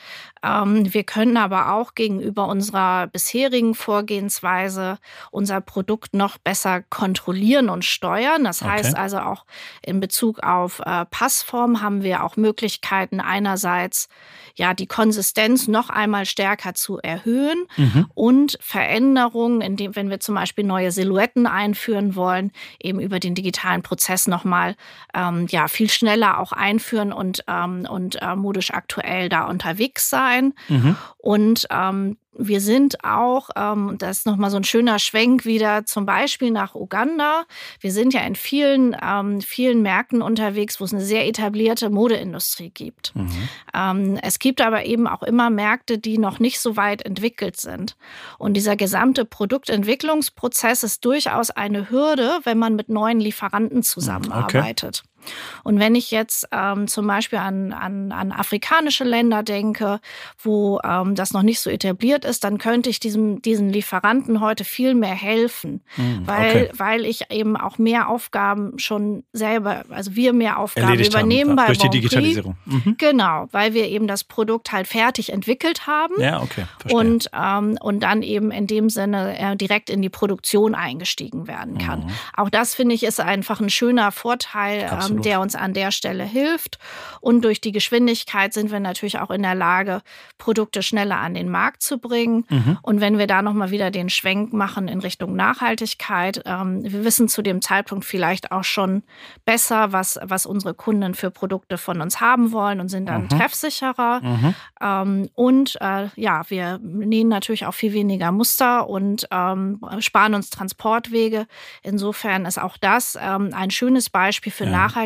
Ähm, 0.42 0.92
wir 0.92 1.04
können 1.04 1.36
aber 1.36 1.72
auch 1.72 1.94
gegenüber 1.94 2.46
unserer 2.46 3.06
bisherigen 3.08 3.74
Vorgehensweise 3.74 4.98
unser 5.30 5.60
Produkt 5.60 6.14
noch 6.14 6.38
besser 6.38 6.82
kontrollieren 6.82 7.68
und 7.68 7.84
steuern. 7.84 8.44
Das 8.44 8.62
okay. 8.62 8.70
heißt 8.72 8.96
also 8.96 9.18
auch 9.18 9.44
in 9.82 10.00
Bezug 10.00 10.40
auf 10.40 10.80
äh, 10.84 11.04
Passform 11.06 11.82
haben 11.82 12.02
wir 12.02 12.24
auch 12.24 12.36
Möglichkeiten 12.36 13.20
einerseits 13.20 14.08
ja 14.54 14.74
die 14.74 14.86
Konsistenz 15.18 15.66
noch 15.66 15.90
einmal 15.90 16.26
stärker 16.26 16.74
zu 16.74 16.98
erhöhen 16.98 17.66
mhm. 17.76 18.06
und 18.14 18.56
Veränderungen, 18.60 19.62
indem 19.62 19.96
wenn 19.96 20.10
wir 20.10 20.20
zum 20.20 20.36
Beispiel 20.36 20.62
neue 20.62 20.92
Silhouetten 20.92 21.48
einführen 21.48 22.14
wollen, 22.14 22.52
eben 22.80 23.00
über 23.00 23.18
den 23.18 23.34
digitalen 23.34 23.82
Prozess 23.82 24.28
noch 24.28 24.44
mal 24.44 24.76
ähm, 25.14 25.48
ja 25.50 25.66
viel 25.66 25.90
schneller 25.90 26.38
auch 26.38 26.52
einführen 26.52 27.12
und 27.12 27.42
ähm, 27.48 27.84
und 27.90 28.22
äh, 28.22 28.36
modisch 28.36 28.72
aktuell 28.72 29.28
da 29.28 29.46
unterwegs 29.46 30.08
sein 30.08 30.54
mhm. 30.68 30.94
und 31.16 31.66
ähm, 31.72 32.16
wir 32.38 32.60
sind 32.60 33.04
auch, 33.04 33.50
ähm, 33.56 33.96
das 33.98 34.18
ist 34.18 34.26
nochmal 34.26 34.50
so 34.50 34.56
ein 34.56 34.64
schöner 34.64 34.98
Schwenk 34.98 35.44
wieder, 35.44 35.84
zum 35.84 36.06
Beispiel 36.06 36.50
nach 36.52 36.74
Uganda. 36.74 37.44
Wir 37.80 37.92
sind 37.92 38.14
ja 38.14 38.20
in 38.20 38.36
vielen, 38.36 38.96
ähm, 39.02 39.40
vielen 39.40 39.82
Märkten 39.82 40.22
unterwegs, 40.22 40.80
wo 40.80 40.84
es 40.84 40.94
eine 40.94 41.02
sehr 41.02 41.26
etablierte 41.26 41.90
Modeindustrie 41.90 42.70
gibt. 42.70 43.14
Mhm. 43.14 43.48
Ähm, 43.74 44.18
es 44.22 44.38
gibt 44.38 44.60
aber 44.60 44.86
eben 44.86 45.08
auch 45.08 45.24
immer 45.24 45.50
Märkte, 45.50 45.98
die 45.98 46.18
noch 46.18 46.38
nicht 46.38 46.60
so 46.60 46.76
weit 46.76 47.02
entwickelt 47.02 47.56
sind. 47.56 47.96
Und 48.38 48.54
dieser 48.54 48.76
gesamte 48.76 49.24
Produktentwicklungsprozess 49.24 50.84
ist 50.84 51.04
durchaus 51.04 51.50
eine 51.50 51.90
Hürde, 51.90 52.38
wenn 52.44 52.58
man 52.58 52.76
mit 52.76 52.88
neuen 52.88 53.18
Lieferanten 53.18 53.82
zusammenarbeitet. 53.82 55.02
Okay. 55.04 55.17
Und 55.64 55.78
wenn 55.78 55.94
ich 55.94 56.10
jetzt 56.10 56.48
ähm, 56.52 56.88
zum 56.88 57.06
Beispiel 57.06 57.38
an, 57.38 57.72
an, 57.72 58.12
an 58.12 58.32
afrikanische 58.32 59.04
Länder 59.04 59.42
denke, 59.42 60.00
wo 60.38 60.80
ähm, 60.84 61.14
das 61.14 61.32
noch 61.32 61.42
nicht 61.42 61.60
so 61.60 61.70
etabliert 61.70 62.24
ist, 62.24 62.44
dann 62.44 62.58
könnte 62.58 62.90
ich 62.90 63.00
diesem, 63.00 63.42
diesen 63.42 63.70
Lieferanten 63.70 64.40
heute 64.40 64.64
viel 64.64 64.94
mehr 64.94 65.14
helfen, 65.14 65.82
mm, 65.96 66.26
weil, 66.26 66.50
okay. 66.50 66.70
weil 66.76 67.04
ich 67.04 67.30
eben 67.30 67.56
auch 67.56 67.78
mehr 67.78 68.08
Aufgaben 68.08 68.78
schon 68.78 69.24
selber, 69.32 69.84
also 69.90 70.16
wir 70.16 70.32
mehr 70.32 70.58
Aufgaben 70.58 70.88
Erledigt 70.88 71.12
übernehmen 71.12 71.50
haben, 71.50 71.56
bei 71.56 71.66
Durch 71.66 71.78
die 71.78 71.90
Digitalisierung. 71.90 72.56
Mhm. 72.64 72.96
Genau, 72.98 73.48
weil 73.52 73.74
wir 73.74 73.88
eben 73.88 74.06
das 74.06 74.24
Produkt 74.24 74.72
halt 74.72 74.86
fertig 74.86 75.32
entwickelt 75.32 75.86
haben. 75.86 76.20
Ja, 76.20 76.40
okay. 76.42 76.64
Verstehe. 76.78 76.98
Und, 76.98 77.30
ähm, 77.34 77.78
und 77.80 78.02
dann 78.02 78.22
eben 78.22 78.50
in 78.50 78.66
dem 78.66 78.88
Sinne 78.90 79.38
äh, 79.38 79.56
direkt 79.56 79.90
in 79.90 80.02
die 80.02 80.08
Produktion 80.08 80.74
eingestiegen 80.74 81.46
werden 81.46 81.78
kann. 81.78 82.00
Mhm. 82.00 82.10
Auch 82.36 82.50
das 82.50 82.74
finde 82.74 82.94
ich 82.94 83.02
ist 83.02 83.20
einfach 83.20 83.60
ein 83.60 83.70
schöner 83.70 84.12
Vorteil, 84.12 84.90
ähm, 84.90 85.17
der 85.24 85.40
uns 85.40 85.54
an 85.54 85.74
der 85.74 85.90
Stelle 85.90 86.24
hilft. 86.24 86.78
Und 87.20 87.42
durch 87.42 87.60
die 87.60 87.72
Geschwindigkeit 87.72 88.52
sind 88.52 88.70
wir 88.70 88.80
natürlich 88.80 89.18
auch 89.18 89.30
in 89.30 89.42
der 89.42 89.54
Lage, 89.54 90.02
Produkte 90.38 90.82
schneller 90.82 91.16
an 91.16 91.34
den 91.34 91.48
Markt 91.48 91.82
zu 91.82 91.98
bringen. 91.98 92.44
Mhm. 92.48 92.78
Und 92.82 93.00
wenn 93.00 93.18
wir 93.18 93.26
da 93.26 93.42
nochmal 93.42 93.70
wieder 93.70 93.90
den 93.90 94.08
Schwenk 94.08 94.52
machen 94.52 94.88
in 94.88 95.00
Richtung 95.00 95.34
Nachhaltigkeit, 95.34 96.42
ähm, 96.46 96.82
wir 96.84 97.04
wissen 97.04 97.28
zu 97.28 97.42
dem 97.42 97.62
Zeitpunkt 97.62 98.04
vielleicht 98.04 98.52
auch 98.52 98.64
schon 98.64 99.02
besser, 99.44 99.92
was, 99.92 100.18
was 100.22 100.46
unsere 100.46 100.74
Kunden 100.74 101.14
für 101.14 101.30
Produkte 101.30 101.78
von 101.78 102.00
uns 102.00 102.20
haben 102.20 102.52
wollen 102.52 102.80
und 102.80 102.88
sind 102.88 103.08
dann 103.08 103.22
mhm. 103.22 103.28
treffsicherer. 103.30 104.20
Mhm. 104.22 104.54
Ähm, 104.80 105.30
und 105.34 105.78
äh, 105.80 106.08
ja, 106.16 106.42
wir 106.48 106.78
nähen 106.82 107.28
natürlich 107.28 107.66
auch 107.66 107.74
viel 107.74 107.92
weniger 107.92 108.32
Muster 108.32 108.88
und 108.88 109.26
ähm, 109.30 109.80
sparen 110.00 110.34
uns 110.34 110.50
Transportwege. 110.50 111.46
Insofern 111.82 112.44
ist 112.44 112.58
auch 112.58 112.76
das 112.76 113.18
ähm, 113.20 113.50
ein 113.52 113.70
schönes 113.70 114.10
Beispiel 114.10 114.52
für 114.52 114.64
ja. 114.64 114.70
Nachhaltigkeit 114.70 114.97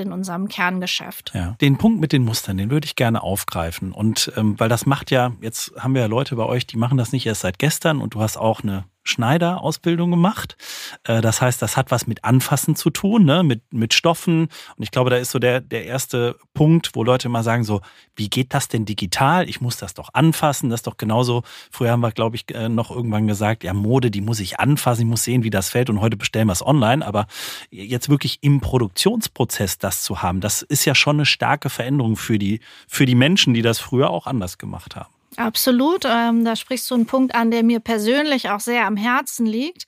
in 0.00 0.12
unserem 0.12 0.48
Kerngeschäft. 0.48 1.32
Ja. 1.34 1.56
Den 1.60 1.78
Punkt 1.78 2.00
mit 2.00 2.12
den 2.12 2.24
Mustern, 2.24 2.56
den 2.56 2.70
würde 2.70 2.86
ich 2.86 2.96
gerne 2.96 3.22
aufgreifen. 3.22 3.92
Und 3.92 4.32
ähm, 4.36 4.58
weil 4.58 4.68
das 4.68 4.86
macht 4.86 5.10
ja, 5.10 5.32
jetzt 5.40 5.72
haben 5.78 5.94
wir 5.94 6.02
ja 6.02 6.08
Leute 6.08 6.36
bei 6.36 6.44
euch, 6.44 6.66
die 6.66 6.76
machen 6.76 6.98
das 6.98 7.12
nicht 7.12 7.26
erst 7.26 7.42
seit 7.42 7.58
gestern 7.58 8.00
und 8.00 8.14
du 8.14 8.20
hast 8.20 8.36
auch 8.36 8.62
eine 8.62 8.84
Schneiderausbildung 9.08 10.10
gemacht. 10.10 10.56
Äh, 11.04 11.20
das 11.20 11.40
heißt, 11.40 11.60
das 11.62 11.76
hat 11.76 11.90
was 11.90 12.06
mit 12.06 12.24
Anfassen 12.24 12.76
zu 12.76 12.90
tun, 12.90 13.24
ne? 13.24 13.42
mit, 13.42 13.62
mit 13.72 13.94
Stoffen. 13.94 14.48
Und 14.76 14.82
ich 14.82 14.90
glaube, 14.90 15.10
da 15.10 15.16
ist 15.16 15.30
so 15.30 15.38
der, 15.38 15.60
der 15.60 15.86
erste 15.86 16.36
Punkt, 16.54 16.90
wo 16.94 17.04
Leute 17.04 17.28
immer 17.28 17.42
sagen 17.42 17.64
so, 17.64 17.80
wie 18.14 18.28
geht 18.28 18.54
das 18.54 18.68
denn 18.68 18.84
digital? 18.84 19.48
Ich 19.48 19.60
muss 19.60 19.76
das 19.76 19.94
doch 19.94 20.10
anfassen. 20.12 20.70
Das 20.70 20.80
ist 20.80 20.86
doch 20.86 20.96
genauso. 20.96 21.42
Früher 21.70 21.90
haben 21.90 22.00
wir, 22.00 22.12
glaube 22.12 22.36
ich, 22.36 22.52
äh, 22.54 22.68
noch 22.68 22.90
irgendwann 22.90 23.26
gesagt, 23.26 23.64
ja, 23.64 23.72
Mode, 23.72 24.10
die 24.10 24.20
muss 24.20 24.40
ich 24.40 24.58
anfassen. 24.60 25.02
Ich 25.02 25.08
muss 25.08 25.24
sehen, 25.24 25.44
wie 25.44 25.50
das 25.50 25.70
fällt. 25.70 25.90
Und 25.90 26.00
heute 26.00 26.16
bestellen 26.16 26.48
wir 26.48 26.52
es 26.52 26.64
online. 26.64 27.06
Aber 27.06 27.26
jetzt 27.70 28.08
wirklich 28.08 28.38
im 28.42 28.60
Produktionsprozess 28.60 29.78
das 29.78 30.02
zu 30.02 30.22
haben, 30.22 30.40
das 30.40 30.62
ist 30.62 30.84
ja 30.84 30.94
schon 30.94 31.16
eine 31.16 31.26
starke 31.26 31.70
Veränderung 31.70 32.16
für 32.16 32.38
die, 32.38 32.60
für 32.88 33.06
die 33.06 33.14
Menschen, 33.14 33.54
die 33.54 33.62
das 33.62 33.78
früher 33.78 34.10
auch 34.10 34.26
anders 34.26 34.58
gemacht 34.58 34.96
haben. 34.96 35.15
Absolut. 35.38 36.04
Ähm, 36.06 36.44
da 36.44 36.56
sprichst 36.56 36.90
du 36.90 36.94
einen 36.94 37.06
Punkt 37.06 37.34
an, 37.34 37.50
der 37.50 37.62
mir 37.62 37.80
persönlich 37.80 38.48
auch 38.48 38.60
sehr 38.60 38.86
am 38.86 38.96
Herzen 38.96 39.44
liegt, 39.44 39.84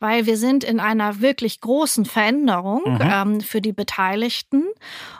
weil 0.00 0.26
wir 0.26 0.36
sind 0.36 0.64
in 0.64 0.80
einer 0.80 1.20
wirklich 1.20 1.60
großen 1.60 2.06
Veränderung 2.06 2.82
mhm. 2.94 2.98
ähm, 3.00 3.40
für 3.40 3.60
die 3.60 3.72
Beteiligten. 3.72 4.64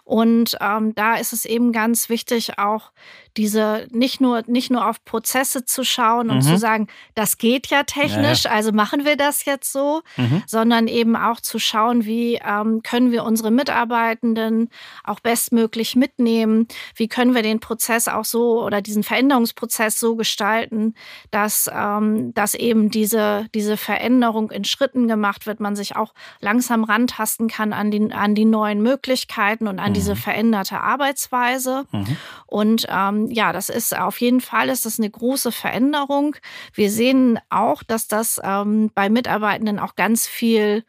Und 0.04 0.56
ähm, 0.60 0.94
da 0.94 1.16
ist 1.16 1.32
es 1.32 1.44
eben 1.44 1.70
ganz 1.70 2.08
wichtig, 2.08 2.58
auch 2.58 2.90
diese 3.36 3.86
nicht 3.92 4.20
nur, 4.20 4.42
nicht 4.46 4.70
nur 4.70 4.88
auf 4.88 5.04
Prozesse 5.04 5.64
zu 5.64 5.84
schauen 5.84 6.30
und 6.30 6.38
mhm. 6.38 6.42
zu 6.42 6.58
sagen, 6.58 6.88
das 7.14 7.38
geht 7.38 7.68
ja 7.68 7.84
technisch, 7.84 8.44
ja, 8.44 8.50
also 8.50 8.72
machen 8.72 9.04
wir 9.04 9.16
das 9.16 9.44
jetzt 9.44 9.70
so, 9.70 10.02
mhm. 10.16 10.42
sondern 10.46 10.88
eben 10.88 11.14
auch 11.14 11.40
zu 11.40 11.58
schauen, 11.58 12.04
wie 12.04 12.40
ähm, 12.44 12.82
können 12.82 13.12
wir 13.12 13.22
unsere 13.24 13.50
Mitarbeitenden 13.52 14.68
auch 15.04 15.20
bestmöglich 15.20 15.94
mitnehmen, 15.94 16.66
wie 16.96 17.06
können 17.06 17.34
wir 17.34 17.42
den 17.42 17.60
Prozess 17.60 18.08
auch 18.08 18.24
so 18.24 18.64
oder 18.64 18.82
diesen 18.82 19.04
Veränderungsprozess 19.04 20.00
so 20.00 20.16
gestalten, 20.16 20.94
dass, 21.30 21.70
ähm, 21.72 22.34
dass 22.34 22.54
eben 22.54 22.90
diese, 22.90 23.46
diese 23.54 23.76
Veränderung 23.76 24.50
in 24.50 24.64
Schritten 24.70 25.08
gemacht 25.08 25.46
wird, 25.46 25.60
man 25.60 25.76
sich 25.76 25.96
auch 25.96 26.14
langsam 26.40 26.84
rantasten 26.84 27.48
kann 27.48 27.72
an 27.72 27.90
die, 27.90 28.12
an 28.12 28.34
die 28.34 28.44
neuen 28.44 28.82
Möglichkeiten 28.82 29.68
und 29.68 29.78
an 29.78 29.90
mhm. 29.90 29.94
diese 29.94 30.16
veränderte 30.16 30.80
Arbeitsweise. 30.80 31.84
Mhm. 31.92 32.16
Und 32.46 32.86
ähm, 32.88 33.30
ja, 33.30 33.52
das 33.52 33.68
ist 33.68 33.96
auf 33.96 34.20
jeden 34.20 34.40
Fall 34.40 34.68
ist 34.68 34.86
das 34.86 34.98
eine 34.98 35.10
große 35.10 35.52
Veränderung. 35.52 36.36
Wir 36.72 36.90
sehen 36.90 37.38
auch, 37.50 37.82
dass 37.82 38.08
das 38.08 38.40
ähm, 38.42 38.90
bei 38.94 39.10
Mitarbeitenden 39.10 39.78
auch 39.78 39.96
ganz 39.96 40.26
viel 40.26 40.84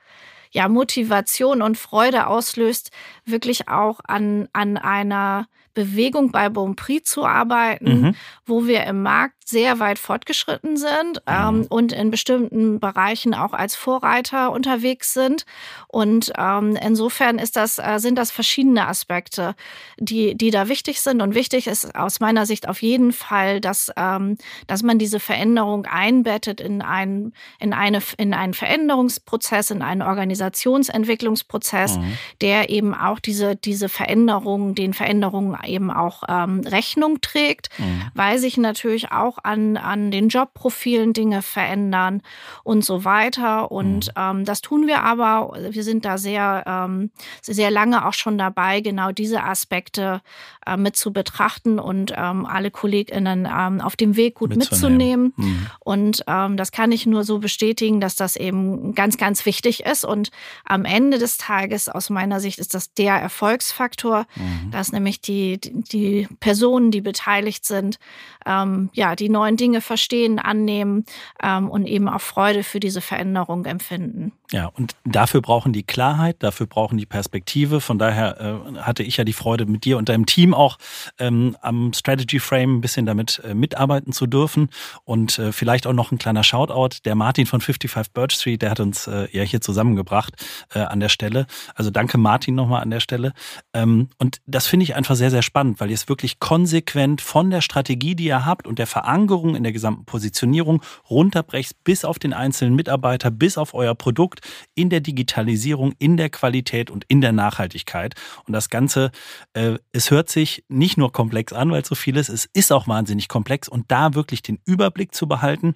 ja, 0.52 0.68
Motivation 0.68 1.62
und 1.62 1.78
Freude 1.78 2.28
auslöst, 2.28 2.92
wirklich 3.26 3.70
auch 3.70 4.02
an, 4.04 4.50
an 4.54 4.78
einer 4.78 5.48
Bewegung 5.74 6.32
bei 6.32 6.50
Bonprix 6.50 7.10
zu 7.10 7.26
arbeiten, 7.26 8.02
mhm. 8.02 8.16
wo 8.46 8.68
wir 8.68 8.84
im 8.84 9.02
Markt 9.02 9.41
sehr 9.46 9.80
weit 9.80 10.00
fortgeschritten 10.00 10.78
sind 10.78 11.22
ähm, 11.28 11.58
mhm. 11.58 11.66
und 11.70 11.92
in 11.92 12.10
bestimmten 12.10 12.80
Bereichen 12.80 13.34
auch 13.34 13.54
als 13.54 13.76
Vorreiter 13.76 14.52
unterwegs 14.52 15.14
sind. 15.14 15.46
Und 15.88 16.32
ähm, 16.38 16.78
insofern 16.82 17.38
ist 17.38 17.58
das, 17.58 17.78
äh, 17.78 18.00
sind 18.00 18.18
das 18.18 18.32
verschiedene 18.32 18.88
Aspekte, 18.88 19.56
die, 19.98 20.36
die 20.36 20.52
da 20.52 20.70
wichtig 20.70 21.02
sind. 21.02 21.22
Und 21.22 21.36
wichtig 21.36 21.68
ist 21.68 21.96
aus 21.96 22.20
meiner 22.20 22.46
Sicht 22.46 22.68
auf 22.68 22.82
jeden 22.82 23.12
Fall, 23.12 23.60
dass, 23.60 23.92
ähm, 23.98 24.38
dass 24.68 24.84
man 24.84 24.98
diese 25.00 25.20
Veränderung 25.20 25.86
einbettet 25.86 26.62
in, 26.62 26.82
ein, 26.82 27.34
in, 27.60 27.74
eine, 27.74 28.02
in 28.18 28.34
einen 28.34 28.54
Veränderungsprozess, 28.54 29.72
in 29.72 29.82
einen 29.82 30.02
Organisationsentwicklungsprozess, 30.02 31.98
mhm. 31.98 32.18
der 32.42 32.70
eben 32.70 32.94
auch 32.94 33.20
diese, 33.20 33.56
diese 33.58 33.90
Veränderungen, 33.90 34.76
den 34.76 34.94
Veränderungen 34.94 35.58
eben 35.66 35.92
auch 35.92 36.24
ähm, 36.30 36.62
Rechnung 36.62 37.20
trägt, 37.22 37.70
mhm. 37.78 38.04
weil 38.14 38.38
sich 38.38 38.58
natürlich 38.58 39.12
auch 39.12 39.31
an, 39.40 39.78
an 39.78 40.12
den 40.12 40.30
Jobprofilen 40.30 41.14
Dinge 41.14 41.42
verändern 41.42 42.22
und 42.64 42.86
so 42.86 43.06
weiter. 43.06 43.72
Und 43.72 44.08
mhm. 44.08 44.14
ähm, 44.18 44.46
das 44.46 44.62
tun 44.62 44.88
wir 44.88 45.04
aber. 45.04 45.54
Wir 45.72 45.84
sind 45.84 46.06
da 46.06 46.18
sehr, 46.18 46.64
ähm, 46.66 47.12
sehr 47.42 47.72
lange 47.72 48.06
auch 48.08 48.14
schon 48.14 48.38
dabei, 48.38 48.82
genau 48.82 49.12
diese 49.12 49.44
Aspekte 49.44 50.22
äh, 50.66 50.78
mit 50.78 50.96
zu 50.96 51.14
betrachten 51.14 51.80
und 51.80 52.14
ähm, 52.16 52.46
alle 52.46 52.72
KollegInnen 52.72 53.48
ähm, 53.52 53.82
auf 53.82 53.96
dem 53.96 54.16
Weg 54.16 54.36
gut 54.36 54.56
mitzunehmen. 54.56 55.34
mitzunehmen. 55.34 55.34
Mhm. 55.36 55.68
Und 55.80 56.24
ähm, 56.28 56.58
das 56.58 56.72
kann 56.72 56.92
ich 56.92 57.06
nur 57.06 57.24
so 57.24 57.40
bestätigen, 57.40 58.00
dass 58.00 58.16
das 58.16 58.36
eben 58.36 58.94
ganz, 58.94 59.18
ganz 59.18 59.46
wichtig 59.46 59.86
ist. 59.86 60.06
Und 60.06 60.32
am 60.66 60.86
Ende 60.86 61.18
des 61.18 61.38
Tages, 61.38 61.90
aus 61.90 62.10
meiner 62.10 62.40
Sicht, 62.40 62.60
ist 62.60 62.74
das 62.74 62.94
der 62.94 63.16
Erfolgsfaktor, 63.16 64.26
mhm. 64.36 64.72
dass 64.72 64.92
nämlich 64.92 65.22
die, 65.22 65.60
die 65.60 66.28
Personen, 66.40 66.92
die 66.92 67.02
beteiligt 67.02 67.66
sind, 67.66 68.00
ähm, 68.46 68.90
ja, 68.94 69.16
die 69.22 69.30
neuen 69.30 69.56
Dinge 69.56 69.80
verstehen, 69.82 70.40
annehmen 70.40 71.06
ähm, 71.42 71.70
und 71.70 71.86
eben 71.86 72.10
auch 72.10 72.22
Freude 72.22 72.64
für 72.64 72.80
diese 72.80 73.02
Veränderung 73.02 73.66
empfinden. 73.66 74.34
Ja, 74.52 74.66
und 74.68 74.96
dafür 75.06 75.42
brauchen 75.42 75.72
die 75.72 75.84
Klarheit, 75.84 76.38
dafür 76.40 76.66
brauchen 76.66 76.98
die 76.98 77.06
Perspektive. 77.06 77.80
Von 77.80 77.98
daher 77.98 78.42
äh, 78.42 78.80
hatte 78.80 79.02
ich 79.02 79.16
ja 79.16 79.24
die 79.24 79.32
Freude, 79.32 79.66
mit 79.66 79.86
dir 79.86 79.98
und 79.98 80.10
deinem 80.10 80.26
Team 80.26 80.54
auch 80.54 80.78
ähm, 81.20 81.56
am 81.62 81.94
Strategy 81.94 82.40
Frame 82.40 82.78
ein 82.78 82.82
bisschen 82.82 83.06
damit 83.06 83.42
äh, 83.46 83.54
mitarbeiten 83.54 84.12
zu 84.12 84.28
dürfen. 84.28 84.70
Und 85.06 85.40
äh, 85.40 85.54
vielleicht 85.54 85.88
auch 85.88 85.94
noch 85.94 86.12
ein 86.12 86.18
kleiner 86.18 86.44
Shoutout. 86.44 86.98
Der 87.06 87.16
Martin 87.16 87.46
von 87.46 87.62
55 87.62 88.12
Birch 88.12 88.34
Street, 88.34 88.62
der 88.62 88.72
hat 88.72 88.82
uns 88.82 89.08
äh, 89.08 89.28
ja 89.32 89.44
hier 89.44 89.62
zusammengebracht 89.62 90.34
äh, 90.74 90.80
an 90.80 91.00
der 91.00 91.10
Stelle. 91.10 91.48
Also 91.76 91.90
danke 91.90 92.18
Martin 92.18 92.56
nochmal 92.56 92.82
an 92.82 92.90
der 92.90 93.00
Stelle. 93.00 93.32
Ähm, 93.74 94.10
und 94.18 94.42
das 94.48 94.68
finde 94.68 94.84
ich 94.84 94.96
einfach 94.96 95.16
sehr, 95.16 95.32
sehr 95.32 95.44
spannend, 95.44 95.80
weil 95.80 95.90
ihr 95.90 95.96
es 95.96 96.10
wirklich 96.10 96.40
konsequent 96.40 97.22
von 97.22 97.52
der 97.52 97.62
Strategie, 97.62 98.16
die 98.16 98.26
ihr 98.26 98.46
habt 98.46 98.68
und 98.68 98.80
der 98.80 98.88
Verankerung 99.12 99.56
in 99.56 99.64
der 99.64 99.74
gesamten 99.74 100.06
Positionierung 100.06 100.82
runterbrecht 101.10 101.84
bis 101.84 102.06
auf 102.06 102.18
den 102.18 102.32
einzelnen 102.32 102.76
Mitarbeiter, 102.76 103.30
bis 103.30 103.58
auf 103.58 103.74
euer 103.74 103.94
Produkt 103.94 104.40
in 104.74 104.90
der 104.90 105.02
Digitalisierung, 105.02 105.94
in 106.00 106.16
der 106.16 106.30
Qualität 106.30 106.90
und 106.90 107.04
in 107.10 107.20
der 107.20 107.34
Nachhaltigkeit. 107.34 108.16
Und 108.48 108.54
das 108.54 108.70
Ganze, 108.70 109.12
äh, 109.52 109.78
es 109.92 110.12
hört 110.12 110.30
sich 110.30 110.64
nicht 110.70 110.98
nur 110.98 111.12
komplex 111.12 111.52
an, 111.52 111.72
weil 111.72 111.84
so 111.84 111.94
viel 111.94 112.16
ist, 112.16 112.30
es 112.30 112.48
ist 112.54 112.72
auch 112.72 112.88
wahnsinnig 112.88 113.28
komplex 113.28 113.68
und 113.68 113.92
da 113.92 114.14
wirklich 114.14 114.44
den 114.44 114.60
Überblick 114.66 115.14
zu 115.14 115.28
behalten 115.28 115.76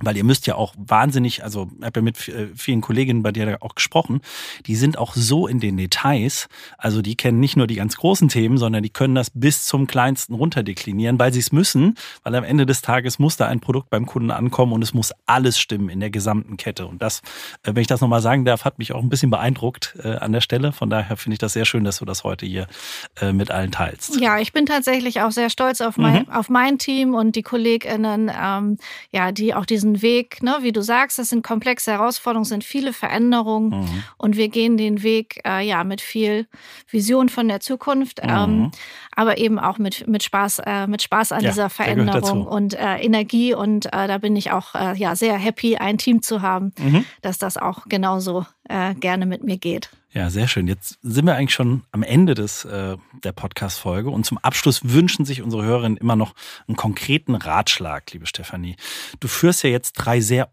weil 0.00 0.16
ihr 0.16 0.24
müsst 0.24 0.46
ja 0.46 0.54
auch 0.54 0.74
wahnsinnig, 0.76 1.42
also 1.42 1.68
ich 1.78 1.84
habe 1.84 2.00
ja 2.00 2.02
mit 2.02 2.28
äh, 2.28 2.48
vielen 2.54 2.80
Kolleginnen 2.80 3.22
bei 3.22 3.32
dir 3.32 3.58
auch 3.60 3.74
gesprochen, 3.74 4.20
die 4.66 4.76
sind 4.76 4.96
auch 4.96 5.14
so 5.14 5.48
in 5.48 5.58
den 5.58 5.76
Details, 5.76 6.48
also 6.76 7.02
die 7.02 7.16
kennen 7.16 7.40
nicht 7.40 7.56
nur 7.56 7.66
die 7.66 7.74
ganz 7.74 7.96
großen 7.96 8.28
Themen, 8.28 8.58
sondern 8.58 8.84
die 8.84 8.90
können 8.90 9.16
das 9.16 9.30
bis 9.30 9.64
zum 9.64 9.88
kleinsten 9.88 10.34
runterdeklinieren, 10.34 11.18
weil 11.18 11.32
sie 11.32 11.40
es 11.40 11.50
müssen, 11.50 11.96
weil 12.22 12.34
am 12.36 12.44
Ende 12.44 12.64
des 12.64 12.80
Tages 12.80 13.18
muss 13.18 13.36
da 13.36 13.48
ein 13.48 13.58
Produkt 13.58 13.90
beim 13.90 14.06
Kunden 14.06 14.30
ankommen 14.30 14.72
und 14.72 14.82
es 14.82 14.94
muss 14.94 15.12
alles 15.26 15.58
stimmen 15.58 15.88
in 15.88 15.98
der 15.98 16.10
gesamten 16.10 16.56
Kette. 16.56 16.86
Und 16.86 17.02
das, 17.02 17.20
äh, 17.64 17.74
wenn 17.74 17.78
ich 17.78 17.88
das 17.88 18.00
nochmal 18.00 18.22
sagen 18.22 18.44
darf, 18.44 18.64
hat 18.64 18.78
mich 18.78 18.92
auch 18.92 19.02
ein 19.02 19.08
bisschen 19.08 19.30
beeindruckt 19.30 19.96
äh, 20.04 20.14
an 20.16 20.32
der 20.32 20.40
Stelle. 20.40 20.70
Von 20.70 20.90
daher 20.90 21.16
finde 21.16 21.34
ich 21.34 21.38
das 21.40 21.54
sehr 21.54 21.64
schön, 21.64 21.82
dass 21.82 21.98
du 21.98 22.04
das 22.04 22.24
heute 22.24 22.46
hier 22.46 22.66
mit 23.32 23.50
allen 23.50 23.72
teilst. 23.72 24.20
Ja, 24.20 24.38
ich 24.38 24.52
bin 24.52 24.66
tatsächlich 24.66 25.20
auch 25.22 25.32
sehr 25.32 25.50
stolz 25.50 25.80
auf 25.80 25.96
mein, 25.96 26.22
mhm. 26.22 26.30
auf 26.30 26.48
mein 26.48 26.78
Team 26.78 27.14
und 27.14 27.34
die 27.34 27.42
KollegInnen, 27.42 28.30
ähm, 28.32 28.78
ja, 29.10 29.32
die 29.32 29.54
auch 29.54 29.66
diesen 29.66 29.77
diesen 29.78 30.02
Weg, 30.02 30.42
ne, 30.42 30.58
wie 30.62 30.72
du 30.72 30.82
sagst, 30.82 31.18
das 31.18 31.28
sind 31.28 31.44
komplexe 31.44 31.92
Herausforderungen, 31.92 32.44
sind 32.44 32.64
viele 32.64 32.92
Veränderungen 32.92 33.70
mhm. 33.70 34.04
und 34.16 34.36
wir 34.36 34.48
gehen 34.48 34.76
den 34.76 35.02
Weg 35.04 35.40
äh, 35.46 35.64
ja 35.64 35.84
mit 35.84 36.00
viel 36.00 36.46
Vision 36.90 37.28
von 37.28 37.46
der 37.46 37.60
Zukunft, 37.60 38.22
mhm. 38.22 38.30
ähm, 38.30 38.70
aber 39.14 39.38
eben 39.38 39.58
auch 39.60 39.78
mit, 39.78 40.08
mit 40.08 40.24
Spaß, 40.24 40.60
äh, 40.66 40.86
mit 40.88 41.02
Spaß 41.02 41.32
an 41.32 41.42
ja, 41.42 41.50
dieser 41.50 41.70
Veränderung 41.70 42.46
und 42.46 42.74
äh, 42.74 42.96
Energie 42.96 43.54
und 43.54 43.86
äh, 43.86 44.08
da 44.08 44.18
bin 44.18 44.34
ich 44.34 44.50
auch 44.50 44.74
äh, 44.74 44.96
ja 44.96 45.14
sehr 45.14 45.36
happy, 45.36 45.76
ein 45.76 45.96
Team 45.96 46.22
zu 46.22 46.42
haben, 46.42 46.72
mhm. 46.78 47.04
dass 47.22 47.38
das 47.38 47.56
auch 47.56 47.84
genauso 47.88 48.44
äh, 48.68 48.94
gerne 48.94 49.26
mit 49.26 49.44
mir 49.44 49.58
geht. 49.58 49.90
Ja, 50.10 50.30
sehr 50.30 50.48
schön. 50.48 50.66
Jetzt 50.66 50.98
sind 51.02 51.26
wir 51.26 51.36
eigentlich 51.36 51.52
schon 51.52 51.82
am 51.92 52.02
Ende 52.02 52.34
des, 52.34 52.64
äh, 52.64 52.96
der 53.22 53.32
Podcast-Folge 53.32 54.08
und 54.08 54.24
zum 54.24 54.38
Abschluss 54.38 54.80
wünschen 54.84 55.26
sich 55.26 55.42
unsere 55.42 55.64
Hörerinnen 55.64 55.98
immer 55.98 56.16
noch 56.16 56.34
einen 56.66 56.76
konkreten 56.76 57.34
Ratschlag, 57.34 58.10
liebe 58.12 58.26
Stefanie. 58.26 58.76
Du 59.20 59.28
führst 59.28 59.62
ja 59.64 59.70
jetzt 59.70 59.92
drei 59.92 60.20
sehr 60.20 60.50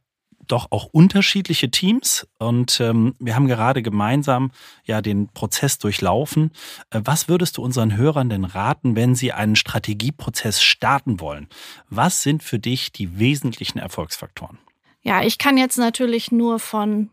doch 0.48 0.68
auch 0.72 0.86
unterschiedliche 0.86 1.72
Teams 1.72 2.28
und 2.38 2.80
ähm, 2.80 3.16
wir 3.20 3.36
haben 3.36 3.48
gerade 3.48 3.82
gemeinsam 3.82 4.52
ja 4.84 5.02
den 5.02 5.30
Prozess 5.30 5.80
durchlaufen. 5.80 6.52
Äh, 6.92 7.02
was 7.04 7.28
würdest 7.28 7.58
du 7.58 7.64
unseren 7.64 7.96
Hörern 7.96 8.30
denn 8.30 8.46
raten, 8.46 8.96
wenn 8.96 9.16
sie 9.16 9.32
einen 9.32 9.56
Strategieprozess 9.56 10.62
starten 10.62 11.20
wollen? 11.20 11.48
Was 11.90 12.22
sind 12.22 12.44
für 12.44 12.60
dich 12.60 12.92
die 12.92 13.18
wesentlichen 13.20 13.80
Erfolgsfaktoren? 13.80 14.60
Ja, 15.02 15.24
ich 15.24 15.38
kann 15.38 15.58
jetzt 15.58 15.78
natürlich 15.78 16.32
nur 16.32 16.60
von 16.60 17.10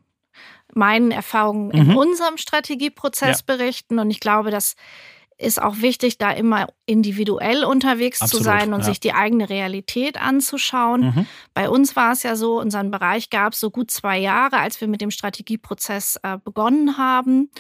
meinen 0.75 1.11
Erfahrungen 1.11 1.69
mhm. 1.69 1.91
in 1.91 1.97
unserem 1.97 2.37
Strategieprozess 2.39 3.45
ja. 3.47 3.57
berichten. 3.57 3.99
Und 3.99 4.11
ich 4.11 4.21
glaube, 4.21 4.51
das 4.51 4.77
ist 5.43 5.61
auch 5.61 5.79
wichtig, 5.81 6.19
da 6.19 6.31
immer 6.31 6.69
individuell 6.87 7.65
unterwegs 7.65 8.23
Absolut, 8.23 8.45
zu 8.45 8.45
sein 8.45 8.73
und 8.73 8.81
ja. 8.81 8.87
sich 8.87 9.01
die 9.01 9.13
eigene 9.13 9.49
Realität 9.49 10.21
anzuschauen. 10.21 11.15
Mhm. 11.15 11.27
Bei 11.55 11.69
uns 11.69 11.97
war 11.97 12.13
es 12.13 12.23
ja 12.23 12.37
so, 12.37 12.61
unseren 12.61 12.91
Bereich 12.91 13.31
gab 13.31 13.53
es 13.53 13.61
so 13.61 13.71
gut 13.71 13.91
zwei 13.91 14.19
Jahre, 14.19 14.59
als 14.59 14.81
wir 14.81 14.89
mit 14.89 15.01
dem 15.01 15.11
Strategieprozess 15.11 16.19
äh, 16.23 16.39
begonnen 16.43 16.99
haben. 16.99 17.51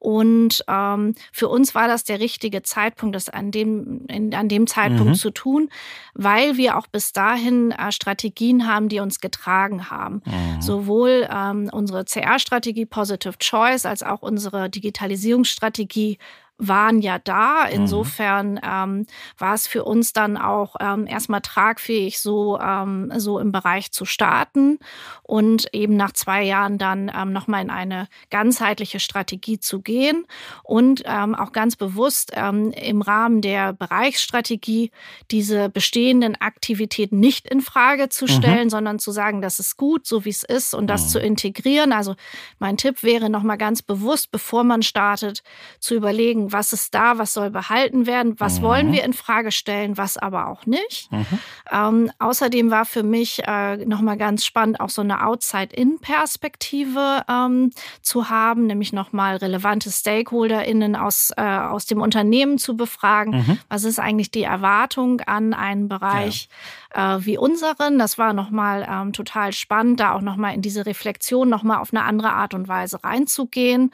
Und 0.00 0.64
ähm, 0.66 1.14
für 1.30 1.48
uns 1.48 1.74
war 1.74 1.86
das 1.86 2.04
der 2.04 2.20
richtige 2.20 2.62
Zeitpunkt, 2.62 3.14
das 3.14 3.28
an 3.28 3.50
dem, 3.50 4.06
in, 4.06 4.34
an 4.34 4.48
dem 4.48 4.66
Zeitpunkt 4.66 5.12
mhm. 5.12 5.14
zu 5.14 5.30
tun, 5.30 5.68
weil 6.14 6.56
wir 6.56 6.78
auch 6.78 6.86
bis 6.86 7.12
dahin 7.12 7.72
äh, 7.72 7.92
Strategien 7.92 8.66
haben, 8.66 8.88
die 8.88 9.00
uns 9.00 9.20
getragen 9.20 9.90
haben. 9.90 10.22
Mhm. 10.24 10.62
Sowohl 10.62 11.28
ähm, 11.30 11.68
unsere 11.70 12.06
CR-Strategie 12.06 12.86
Positive 12.86 13.36
Choice 13.38 13.84
als 13.84 14.02
auch 14.02 14.22
unsere 14.22 14.70
Digitalisierungsstrategie 14.70 16.16
waren 16.60 17.00
ja 17.00 17.18
da. 17.18 17.64
Mhm. 17.66 17.72
Insofern 17.72 18.60
ähm, 18.62 19.06
war 19.38 19.54
es 19.54 19.66
für 19.66 19.84
uns 19.84 20.12
dann 20.12 20.36
auch 20.36 20.76
ähm, 20.78 21.06
erstmal 21.06 21.40
tragfähig, 21.40 22.20
so, 22.20 22.58
ähm, 22.60 23.12
so 23.16 23.38
im 23.38 23.50
Bereich 23.50 23.92
zu 23.92 24.04
starten 24.04 24.78
und 25.22 25.72
eben 25.72 25.96
nach 25.96 26.12
zwei 26.12 26.42
Jahren 26.42 26.78
dann 26.78 27.10
ähm, 27.14 27.32
nochmal 27.32 27.62
in 27.62 27.70
eine 27.70 28.08
ganzheitliche 28.30 29.00
Strategie 29.00 29.58
zu 29.58 29.80
gehen 29.80 30.26
und 30.62 31.02
ähm, 31.06 31.34
auch 31.34 31.52
ganz 31.52 31.76
bewusst 31.76 32.32
ähm, 32.34 32.70
im 32.72 33.02
Rahmen 33.02 33.40
der 33.40 33.72
Bereichsstrategie 33.72 34.90
diese 35.30 35.68
bestehenden 35.68 36.40
Aktivitäten 36.40 37.18
nicht 37.18 37.48
in 37.48 37.60
Frage 37.60 38.08
zu 38.08 38.26
mhm. 38.26 38.28
stellen, 38.28 38.64
mhm. 38.64 38.70
sondern 38.70 38.98
zu 38.98 39.10
sagen, 39.12 39.40
das 39.40 39.60
ist 39.60 39.76
gut, 39.76 40.06
so 40.06 40.24
wie 40.24 40.30
es 40.30 40.42
ist 40.42 40.74
und 40.74 40.86
das 40.86 41.04
mhm. 41.04 41.08
zu 41.08 41.20
integrieren. 41.20 41.92
Also 41.92 42.16
mein 42.58 42.76
Tipp 42.76 43.02
wäre 43.02 43.30
nochmal 43.30 43.58
ganz 43.58 43.82
bewusst, 43.82 44.30
bevor 44.30 44.64
man 44.64 44.82
startet, 44.82 45.42
zu 45.78 45.94
überlegen, 45.94 46.49
was 46.52 46.72
ist 46.72 46.94
da, 46.94 47.18
was 47.18 47.32
soll 47.32 47.50
behalten 47.50 48.06
werden, 48.06 48.38
was 48.38 48.58
mhm. 48.58 48.62
wollen 48.64 48.92
wir 48.92 49.04
in 49.04 49.12
Frage 49.12 49.52
stellen, 49.52 49.96
was 49.96 50.16
aber 50.16 50.48
auch 50.48 50.66
nicht. 50.66 51.10
Mhm. 51.12 51.26
Ähm, 51.70 52.10
außerdem 52.18 52.70
war 52.70 52.84
für 52.84 53.02
mich 53.02 53.42
äh, 53.46 53.76
nochmal 53.84 54.16
ganz 54.16 54.44
spannend, 54.44 54.80
auch 54.80 54.90
so 54.90 55.02
eine 55.02 55.26
Outside-In-Perspektive 55.26 57.24
ähm, 57.28 57.70
zu 58.02 58.30
haben, 58.30 58.66
nämlich 58.66 58.92
nochmal 58.92 59.36
relevante 59.36 59.90
StakeholderInnen 59.90 60.96
aus, 60.96 61.32
äh, 61.36 61.42
aus 61.42 61.86
dem 61.86 62.00
Unternehmen 62.00 62.58
zu 62.58 62.76
befragen. 62.76 63.32
Mhm. 63.32 63.58
Was 63.68 63.84
ist 63.84 63.98
eigentlich 63.98 64.30
die 64.30 64.44
Erwartung 64.44 65.20
an 65.22 65.54
einen 65.54 65.88
Bereich? 65.88 66.48
Ja. 66.94 67.16
Äh, 67.16 67.24
wie 67.24 67.38
unseren. 67.38 67.98
Das 67.98 68.18
war 68.18 68.32
nochmal 68.32 68.86
ähm, 68.90 69.12
total 69.12 69.52
spannend, 69.52 70.00
da 70.00 70.14
auch 70.14 70.22
nochmal 70.22 70.54
in 70.54 70.62
diese 70.62 70.86
Reflexion 70.86 71.48
nochmal 71.48 71.78
auf 71.78 71.92
eine 71.92 72.04
andere 72.04 72.32
Art 72.32 72.54
und 72.54 72.68
Weise 72.68 73.02
reinzugehen. 73.02 73.92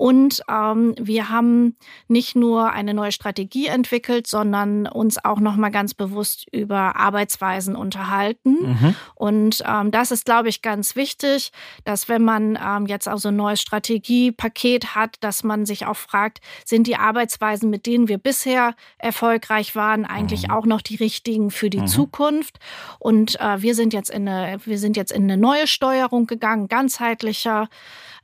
Und 0.00 0.42
ähm, 0.48 0.94
wir 0.98 1.28
haben 1.28 1.76
nicht 2.08 2.34
nur 2.34 2.72
eine 2.72 2.94
neue 2.94 3.12
Strategie 3.12 3.66
entwickelt, 3.66 4.26
sondern 4.26 4.86
uns 4.86 5.22
auch 5.22 5.40
nochmal 5.40 5.70
ganz 5.70 5.92
bewusst 5.92 6.46
über 6.52 6.96
Arbeitsweisen 6.96 7.76
unterhalten. 7.76 8.62
Mhm. 8.62 8.94
Und 9.14 9.62
ähm, 9.68 9.90
das 9.90 10.10
ist, 10.10 10.24
glaube 10.24 10.48
ich, 10.48 10.62
ganz 10.62 10.96
wichtig, 10.96 11.52
dass 11.84 12.08
wenn 12.08 12.24
man 12.24 12.58
ähm, 12.66 12.86
jetzt 12.86 13.10
auch 13.10 13.18
so 13.18 13.28
ein 13.28 13.36
neues 13.36 13.60
Strategiepaket 13.60 14.94
hat, 14.94 15.16
dass 15.20 15.44
man 15.44 15.66
sich 15.66 15.84
auch 15.84 15.98
fragt, 15.98 16.40
sind 16.64 16.86
die 16.86 16.96
Arbeitsweisen, 16.96 17.68
mit 17.68 17.84
denen 17.84 18.08
wir 18.08 18.16
bisher 18.16 18.74
erfolgreich 18.96 19.76
waren, 19.76 20.06
eigentlich 20.06 20.48
mhm. 20.48 20.54
auch 20.54 20.64
noch 20.64 20.80
die 20.80 20.96
richtigen 20.96 21.50
für 21.50 21.68
die 21.68 21.80
mhm. 21.80 21.88
Zukunft? 21.88 22.58
Und 23.00 23.38
äh, 23.38 23.60
wir 23.60 23.74
sind 23.74 23.92
jetzt 23.92 24.08
in 24.08 24.26
eine, 24.26 24.60
wir 24.64 24.78
sind 24.78 24.96
jetzt 24.96 25.12
in 25.12 25.24
eine 25.24 25.36
neue 25.36 25.66
Steuerung 25.66 26.26
gegangen, 26.26 26.68
ganzheitlicher. 26.68 27.68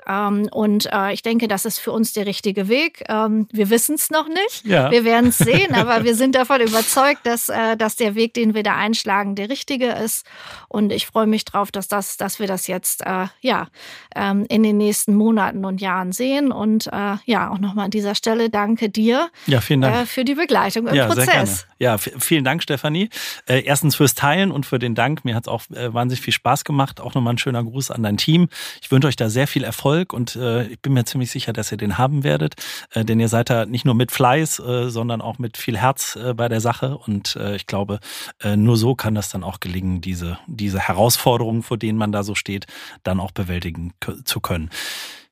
Ähm, 0.08 0.48
und 0.52 0.88
äh, 0.92 1.12
ich 1.12 1.22
denke, 1.22 1.48
das 1.48 1.64
ist 1.64 1.78
für 1.78 1.90
uns 1.90 2.12
der 2.12 2.26
richtige 2.26 2.68
Weg. 2.68 3.04
Ähm, 3.08 3.48
wir 3.50 3.70
wissen 3.70 3.96
es 3.96 4.10
noch 4.10 4.28
nicht. 4.28 4.64
Ja. 4.64 4.90
Wir 4.90 5.04
werden 5.04 5.30
es 5.30 5.38
sehen, 5.46 5.74
aber 5.74 6.04
wir 6.04 6.14
sind 6.14 6.34
davon 6.34 6.60
überzeugt, 6.60 7.20
dass, 7.24 7.48
äh, 7.48 7.76
dass 7.76 7.96
der 7.96 8.14
Weg, 8.14 8.34
den 8.34 8.54
wir 8.54 8.62
da 8.62 8.76
einschlagen, 8.76 9.34
der 9.34 9.50
richtige 9.50 9.88
ist. 9.88 10.24
Und 10.68 10.92
ich 10.92 11.06
freue 11.06 11.26
mich 11.26 11.44
drauf, 11.44 11.72
dass, 11.72 11.88
das, 11.88 12.16
dass 12.16 12.38
wir 12.38 12.46
das 12.46 12.68
jetzt 12.68 13.04
äh, 13.04 13.26
ja, 13.40 13.66
ähm, 14.14 14.46
in 14.48 14.62
den 14.62 14.76
nächsten 14.76 15.14
Monaten 15.14 15.64
und 15.64 15.80
Jahren 15.80 16.12
sehen. 16.12 16.52
Und 16.52 16.86
äh, 16.86 17.16
ja, 17.24 17.50
auch 17.50 17.58
nochmal 17.58 17.86
an 17.86 17.90
dieser 17.90 18.14
Stelle 18.14 18.48
danke 18.48 18.88
dir 18.88 19.28
ja, 19.46 19.60
vielen 19.60 19.80
Dank. 19.80 19.96
Äh, 19.96 20.06
für 20.06 20.24
die 20.24 20.34
Begleitung 20.34 20.86
im 20.86 20.94
ja, 20.94 21.06
Prozess. 21.06 21.66
Ja, 21.78 21.98
vielen 21.98 22.44
Dank, 22.44 22.62
Stefanie. 22.62 23.10
Äh, 23.46 23.62
erstens 23.62 23.96
fürs 23.96 24.14
Teilen 24.14 24.52
und 24.52 24.66
für 24.66 24.78
den 24.78 24.94
Dank. 24.94 25.24
Mir 25.24 25.34
hat 25.34 25.44
es 25.44 25.48
auch 25.48 25.62
wahnsinnig 25.68 26.22
viel 26.22 26.32
Spaß 26.32 26.64
gemacht. 26.64 27.00
Auch 27.00 27.14
nochmal 27.14 27.34
ein 27.34 27.38
schöner 27.38 27.64
Gruß 27.64 27.90
an 27.90 28.02
dein 28.02 28.16
Team. 28.16 28.48
Ich 28.80 28.90
wünsche 28.90 29.08
euch 29.08 29.16
da 29.16 29.28
sehr 29.28 29.46
viel 29.46 29.64
Erfolg 29.64 29.95
Erfolg 29.96 30.12
und 30.12 30.36
äh, 30.36 30.66
ich 30.66 30.80
bin 30.80 30.92
mir 30.92 31.04
ziemlich 31.04 31.30
sicher, 31.30 31.52
dass 31.52 31.72
ihr 31.72 31.78
den 31.78 31.96
haben 31.96 32.22
werdet, 32.22 32.54
äh, 32.92 33.04
denn 33.04 33.18
ihr 33.18 33.28
seid 33.28 33.48
da 33.50 33.64
nicht 33.64 33.84
nur 33.84 33.94
mit 33.94 34.12
Fleiß, 34.12 34.58
äh, 34.58 34.90
sondern 34.90 35.20
auch 35.20 35.38
mit 35.38 35.56
viel 35.56 35.78
Herz 35.78 36.16
äh, 36.16 36.34
bei 36.34 36.48
der 36.48 36.60
Sache 36.60 36.98
und 36.98 37.36
äh, 37.36 37.56
ich 37.56 37.66
glaube, 37.66 38.00
äh, 38.42 38.56
nur 38.56 38.76
so 38.76 38.94
kann 38.94 39.14
das 39.14 39.30
dann 39.30 39.42
auch 39.42 39.60
gelingen, 39.60 40.00
diese, 40.00 40.38
diese 40.46 40.80
Herausforderungen, 40.80 41.62
vor 41.62 41.78
denen 41.78 41.98
man 41.98 42.12
da 42.12 42.22
so 42.22 42.34
steht, 42.34 42.66
dann 43.04 43.20
auch 43.20 43.30
bewältigen 43.30 43.92
zu 44.24 44.40
können. 44.40 44.70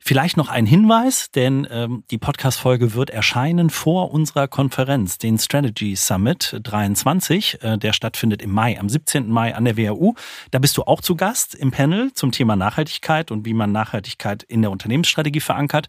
Vielleicht 0.07 0.37
noch 0.37 0.51
ein 0.51 0.67
Hinweis, 0.67 1.31
denn 1.31 1.67
ähm, 1.71 2.05
die 2.11 2.19
Podcast-Folge 2.19 2.93
wird 2.93 3.09
erscheinen 3.09 3.71
vor 3.71 4.11
unserer 4.11 4.49
Konferenz, 4.49 5.17
den 5.17 5.39
Strategy 5.39 5.97
Summit 5.97 6.61
23. 6.63 7.63
Äh, 7.63 7.79
der 7.79 7.95
stattfindet 7.95 8.43
im 8.43 8.51
Mai, 8.51 8.79
am 8.79 8.91
17. 8.91 9.31
Mai 9.31 9.55
an 9.55 9.65
der 9.65 9.79
WHU. 9.79 10.13
Da 10.51 10.59
bist 10.59 10.77
du 10.77 10.83
auch 10.83 11.01
zu 11.01 11.17
Gast 11.17 11.55
im 11.55 11.71
Panel 11.71 12.13
zum 12.13 12.33
Thema 12.33 12.55
Nachhaltigkeit 12.55 13.31
und 13.31 13.47
wie 13.47 13.55
man 13.55 13.73
Nachhaltigkeit 13.73 14.43
in 14.43 14.61
der 14.61 14.71
Unternehmensstrategie 14.73 15.41
verankert. 15.41 15.89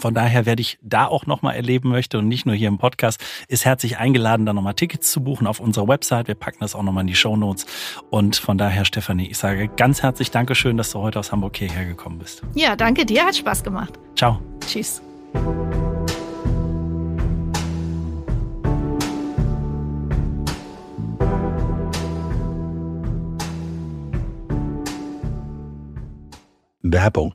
Von 0.00 0.14
daher, 0.14 0.46
wer 0.46 0.56
dich 0.56 0.78
da 0.82 1.06
auch 1.06 1.26
nochmal 1.26 1.54
erleben 1.54 1.90
möchte 1.90 2.18
und 2.18 2.26
nicht 2.26 2.46
nur 2.46 2.54
hier 2.54 2.68
im 2.68 2.78
Podcast, 2.78 3.22
ist 3.48 3.64
herzlich 3.64 3.98
eingeladen, 3.98 4.46
da 4.46 4.52
nochmal 4.52 4.74
Tickets 4.74 5.10
zu 5.10 5.22
buchen 5.22 5.46
auf 5.46 5.60
unserer 5.60 5.86
Website. 5.86 6.28
Wir 6.28 6.34
packen 6.34 6.58
das 6.60 6.74
auch 6.74 6.82
nochmal 6.82 7.02
in 7.02 7.08
die 7.08 7.14
Show 7.14 7.36
Notes. 7.36 7.66
Und 8.10 8.36
von 8.36 8.58
daher, 8.58 8.84
Stefanie, 8.84 9.28
ich 9.28 9.38
sage 9.38 9.68
ganz 9.68 10.02
herzlich 10.02 10.30
Dankeschön, 10.30 10.76
dass 10.76 10.90
du 10.92 11.00
heute 11.00 11.18
aus 11.18 11.30
Hamburg 11.30 11.56
hierher 11.56 11.84
gekommen 11.84 12.18
bist. 12.18 12.42
Ja, 12.54 12.74
danke 12.74 13.04
dir, 13.04 13.24
hat 13.24 13.36
Spaß 13.36 13.62
gemacht. 13.62 13.98
Ciao. 14.16 14.40
Tschüss. 14.66 15.02
Werbung 26.82 27.34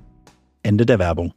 Ende 0.63 0.85
der 0.85 0.99
Werbung. 0.99 1.33